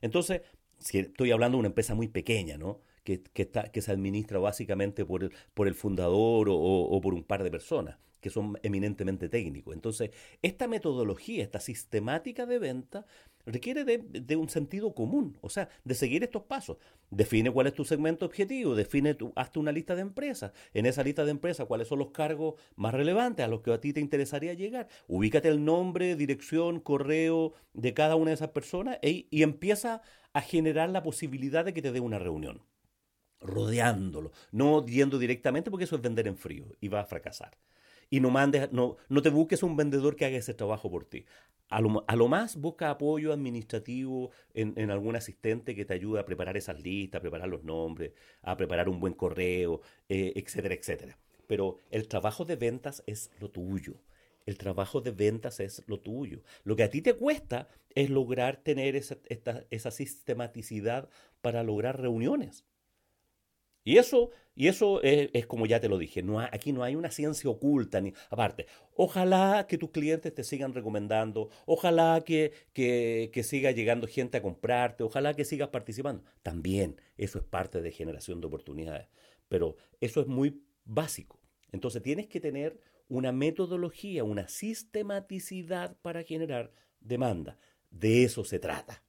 Entonces, 0.00 0.42
si 0.78 0.98
estoy 0.98 1.30
hablando 1.30 1.56
de 1.56 1.60
una 1.60 1.68
empresa 1.68 1.94
muy 1.94 2.08
pequeña, 2.08 2.56
¿no? 2.56 2.80
Que, 3.06 3.42
está, 3.42 3.70
que 3.70 3.80
se 3.80 3.92
administra 3.92 4.38
básicamente 4.40 5.04
por 5.04 5.22
el, 5.22 5.32
por 5.54 5.68
el 5.68 5.74
fundador 5.74 6.48
o, 6.50 7.00
por 7.00 7.14
un 7.14 7.22
par 7.22 7.44
de 7.44 7.50
personas 7.50 7.98
que 8.20 8.30
son 8.30 8.58
eminentemente 8.64 9.28
técnicos. 9.28 9.72
Entonces, 9.74 10.10
esta 10.42 10.66
metodología, 10.66 11.44
esta 11.44 11.60
sistemática 11.60 12.44
de 12.44 12.58
venta, 12.58 13.06
requiere 13.44 13.84
de, 13.84 14.36
un 14.36 14.48
sentido 14.48 14.94
común, 14.94 15.38
o 15.42 15.48
sea, 15.48 15.68
de 15.84 15.94
seguir 15.94 16.24
estos 16.24 16.42
pasos. 16.42 16.78
Define 17.10 17.52
cuál 17.52 17.68
es 17.68 17.74
tu 17.74 17.84
segmento 17.84 18.26
objetivo, 18.26 18.74
define 18.74 19.14
tu, 19.14 19.32
hazte 19.36 19.60
una 19.60 19.70
lista 19.70 19.94
de 19.94 20.00
empresas. 20.00 20.52
En 20.74 20.86
esa 20.86 21.04
lista 21.04 21.24
de 21.24 21.30
empresas, 21.30 21.66
cuáles 21.66 21.86
son 21.86 22.00
los 22.00 22.10
cargos 22.10 22.54
más 22.74 22.94
relevantes 22.94 23.44
a 23.44 23.48
los 23.48 23.60
que 23.60 23.72
a 23.72 23.80
ti 23.80 23.92
te 23.92 24.00
interesaría 24.00 24.54
llegar. 24.54 24.88
Ubícate 25.06 25.48
el 25.48 25.64
nombre, 25.64 26.16
dirección, 26.16 26.80
correo 26.80 27.52
de 27.74 27.94
cada 27.94 28.16
una 28.16 28.30
de 28.30 28.34
esas 28.34 28.48
personas 28.48 28.98
e, 29.02 29.28
y 29.30 29.42
empieza 29.44 30.02
a 30.32 30.40
generar 30.40 30.90
la 30.90 31.04
posibilidad 31.04 31.64
de 31.64 31.74
que 31.74 31.82
te 31.82 31.92
dé 31.92 32.00
una 32.00 32.18
reunión 32.18 32.62
rodeándolo, 33.40 34.32
no 34.52 34.84
yendo 34.86 35.18
directamente 35.18 35.70
porque 35.70 35.84
eso 35.84 35.96
es 35.96 36.02
vender 36.02 36.26
en 36.26 36.36
frío 36.36 36.66
y 36.80 36.88
va 36.88 37.00
a 37.00 37.06
fracasar. 37.06 37.56
Y 38.08 38.20
no 38.20 38.30
mandes, 38.30 38.72
no, 38.72 38.96
no 39.08 39.22
te 39.22 39.30
busques 39.30 39.62
un 39.62 39.76
vendedor 39.76 40.16
que 40.16 40.26
haga 40.26 40.36
ese 40.36 40.54
trabajo 40.54 40.90
por 40.90 41.04
ti. 41.04 41.24
A 41.68 41.80
lo, 41.80 42.04
a 42.06 42.14
lo 42.14 42.28
más 42.28 42.56
busca 42.56 42.90
apoyo 42.90 43.32
administrativo 43.32 44.30
en, 44.54 44.74
en, 44.76 44.92
algún 44.92 45.16
asistente 45.16 45.74
que 45.74 45.84
te 45.84 45.94
ayude 45.94 46.20
a 46.20 46.24
preparar 46.24 46.56
esas 46.56 46.80
listas, 46.80 47.18
a 47.18 47.22
preparar 47.22 47.48
los 47.48 47.64
nombres, 47.64 48.12
a 48.42 48.56
preparar 48.56 48.88
un 48.88 49.00
buen 49.00 49.14
correo, 49.14 49.80
eh, 50.08 50.32
etcétera, 50.36 50.74
etcétera. 50.74 51.18
Pero 51.48 51.80
el 51.90 52.06
trabajo 52.06 52.44
de 52.44 52.56
ventas 52.56 53.02
es 53.06 53.30
lo 53.40 53.50
tuyo. 53.50 53.94
el 54.46 54.58
trabajo 54.58 55.00
de 55.00 55.10
ventas 55.10 55.58
es 55.58 55.82
lo 55.88 55.98
tuyo. 55.98 56.42
Lo 56.62 56.76
que 56.76 56.84
a 56.84 56.90
ti 56.90 57.02
te 57.02 57.14
cuesta 57.14 57.68
es 57.96 58.10
lograr 58.10 58.58
tener 58.58 58.94
esa, 58.94 59.16
esa 59.70 59.90
sistematicidad 59.90 61.08
para 61.40 61.64
lograr 61.64 62.00
reuniones. 62.00 62.64
Y 63.86 63.98
eso, 63.98 64.30
y 64.56 64.66
eso 64.66 65.00
es, 65.02 65.46
como 65.46 65.64
ya 65.64 65.78
te 65.78 65.88
lo 65.88 65.96
dije, 65.96 66.20
no 66.20 66.40
aquí 66.40 66.72
no 66.72 66.82
hay 66.82 66.96
una 66.96 67.12
ciencia 67.12 67.48
oculta. 67.48 68.00
Ni, 68.00 68.12
aparte, 68.30 68.66
ojalá 68.96 69.68
que 69.68 69.78
tus 69.78 69.92
clientes 69.92 70.34
te 70.34 70.42
sigan 70.42 70.74
recomendando, 70.74 71.50
ojalá 71.66 72.24
que, 72.26 72.52
que, 72.72 73.30
que 73.32 73.44
siga 73.44 73.70
llegando 73.70 74.08
gente 74.08 74.38
a 74.38 74.42
comprarte, 74.42 75.04
ojalá 75.04 75.34
que 75.34 75.44
sigas 75.44 75.68
participando. 75.68 76.24
También 76.42 77.00
eso 77.16 77.38
es 77.38 77.44
parte 77.44 77.80
de 77.80 77.92
generación 77.92 78.40
de 78.40 78.48
oportunidades. 78.48 79.06
Pero 79.48 79.76
eso 80.00 80.20
es 80.20 80.26
muy 80.26 80.64
básico. 80.84 81.38
Entonces 81.70 82.02
tienes 82.02 82.26
que 82.26 82.40
tener 82.40 82.80
una 83.06 83.30
metodología, 83.30 84.24
una 84.24 84.48
sistematicidad 84.48 85.96
para 86.02 86.24
generar 86.24 86.72
demanda. 86.98 87.56
De 87.92 88.24
eso 88.24 88.42
se 88.42 88.58
trata. 88.58 89.04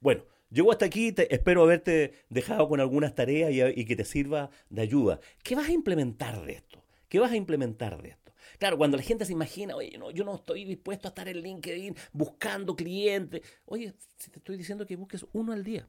Bueno, 0.00 0.26
llego 0.50 0.72
hasta 0.72 0.86
aquí, 0.86 1.14
espero 1.16 1.62
haberte 1.62 2.24
dejado 2.28 2.68
con 2.68 2.80
algunas 2.80 3.14
tareas 3.14 3.52
y, 3.76 3.84
que 3.84 3.96
te 3.96 4.04
sirva 4.04 4.50
de 4.70 4.82
ayuda. 4.82 5.20
¿Qué 5.42 5.54
vas 5.54 5.68
a 5.68 5.72
implementar 5.72 6.44
de 6.44 6.52
esto? 6.52 6.84
¿Qué 7.08 7.18
vas 7.18 7.32
a 7.32 7.36
implementar 7.36 8.00
de 8.02 8.10
esto? 8.10 8.32
Claro, 8.58 8.76
cuando 8.78 8.96
la 8.96 9.02
gente 9.02 9.24
se 9.24 9.32
imagina, 9.32 9.76
oye, 9.76 9.96
no, 9.98 10.10
yo 10.10 10.24
no 10.24 10.34
estoy 10.34 10.64
dispuesto 10.64 11.08
a 11.08 11.10
estar 11.10 11.28
en 11.28 11.42
LinkedIn 11.42 11.94
buscando 12.12 12.74
clientes. 12.74 13.42
Oye, 13.66 13.94
si 14.16 14.30
te 14.30 14.38
estoy 14.38 14.56
diciendo 14.56 14.86
que 14.86 14.96
busques 14.96 15.26
uno 15.32 15.52
al 15.52 15.62
día, 15.62 15.88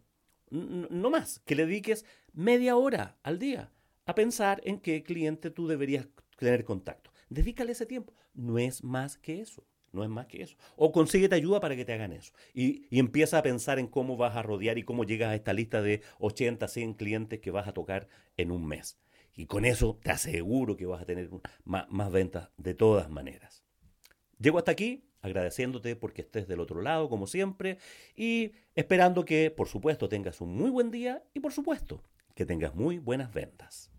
no 0.52 1.10
más, 1.10 1.40
que 1.40 1.56
le 1.56 1.66
dediques 1.66 2.06
media 2.34 2.76
hora 2.76 3.18
al 3.24 3.40
día 3.40 3.72
a 4.06 4.16
pensar 4.16 4.62
en 4.66 4.80
qué 4.80 5.04
cliente 5.04 5.52
tú 5.52 5.68
deberías 5.68 6.08
tener 6.38 6.64
contacto. 6.66 7.12
Dedícale 7.30 7.74
ese 7.74 7.86
tiempo. 7.86 8.14
No 8.34 8.58
es 8.58 8.84
más 8.84 9.18
que 9.18 9.42
eso. 9.42 9.68
No 9.92 10.04
es 10.04 10.10
más 10.10 10.28
que 10.28 10.42
eso. 10.42 10.56
O 10.76 10.92
consíguete 10.92 11.36
ayuda 11.36 11.60
para 11.60 11.76
que 11.76 11.86
te 11.86 11.94
hagan 11.94 12.14
eso. 12.14 12.34
Y, 12.54 12.88
empieza 12.98 13.38
a 13.38 13.44
pensar 13.44 13.80
en 13.80 13.88
cómo 13.88 14.18
vas 14.18 14.36
a 14.36 14.42
rodear 14.42 14.78
y 14.78 14.84
cómo 14.84 15.04
llegas 15.04 15.30
a 15.30 15.36
esta 15.36 15.54
lista 15.54 15.82
de 15.82 16.02
80, 16.20 16.68
100 16.68 16.94
clientes 16.94 17.40
que 17.40 17.52
vas 17.52 17.68
a 17.68 17.74
tocar 17.74 18.08
en 18.38 18.52
un 18.52 18.68
mes. 18.68 19.00
Y 19.36 19.46
con 19.46 19.66
eso 19.66 20.00
te 20.04 20.12
aseguro 20.12 20.76
que 20.76 20.86
vas 20.86 21.02
a 21.02 21.06
tener 21.06 21.30
más, 21.64 21.90
más 21.90 22.12
ventas 22.12 22.50
de 22.58 22.74
todas 22.74 23.10
maneras. 23.10 23.64
Llego 24.38 24.58
hasta 24.58 24.72
aquí 24.72 25.06
agradeciéndote 25.22 25.96
porque 25.96 26.22
estés 26.22 26.48
del 26.48 26.60
otro 26.60 26.82
lado, 26.82 27.10
como 27.10 27.28
siempre, 27.28 27.78
y 28.16 28.54
esperando 28.76 29.26
que, 29.26 29.52
por 29.52 29.68
supuesto, 29.68 30.10
tengas 30.10 30.42
un 30.42 30.56
muy 30.56 30.70
buen 30.70 30.92
día 30.92 31.24
y, 31.34 31.40
por 31.40 31.52
supuesto, 31.52 32.04
que 32.36 32.46
tengas 32.46 32.76
muy 32.76 33.00
buenas 33.00 33.34
ventas. 33.34 33.92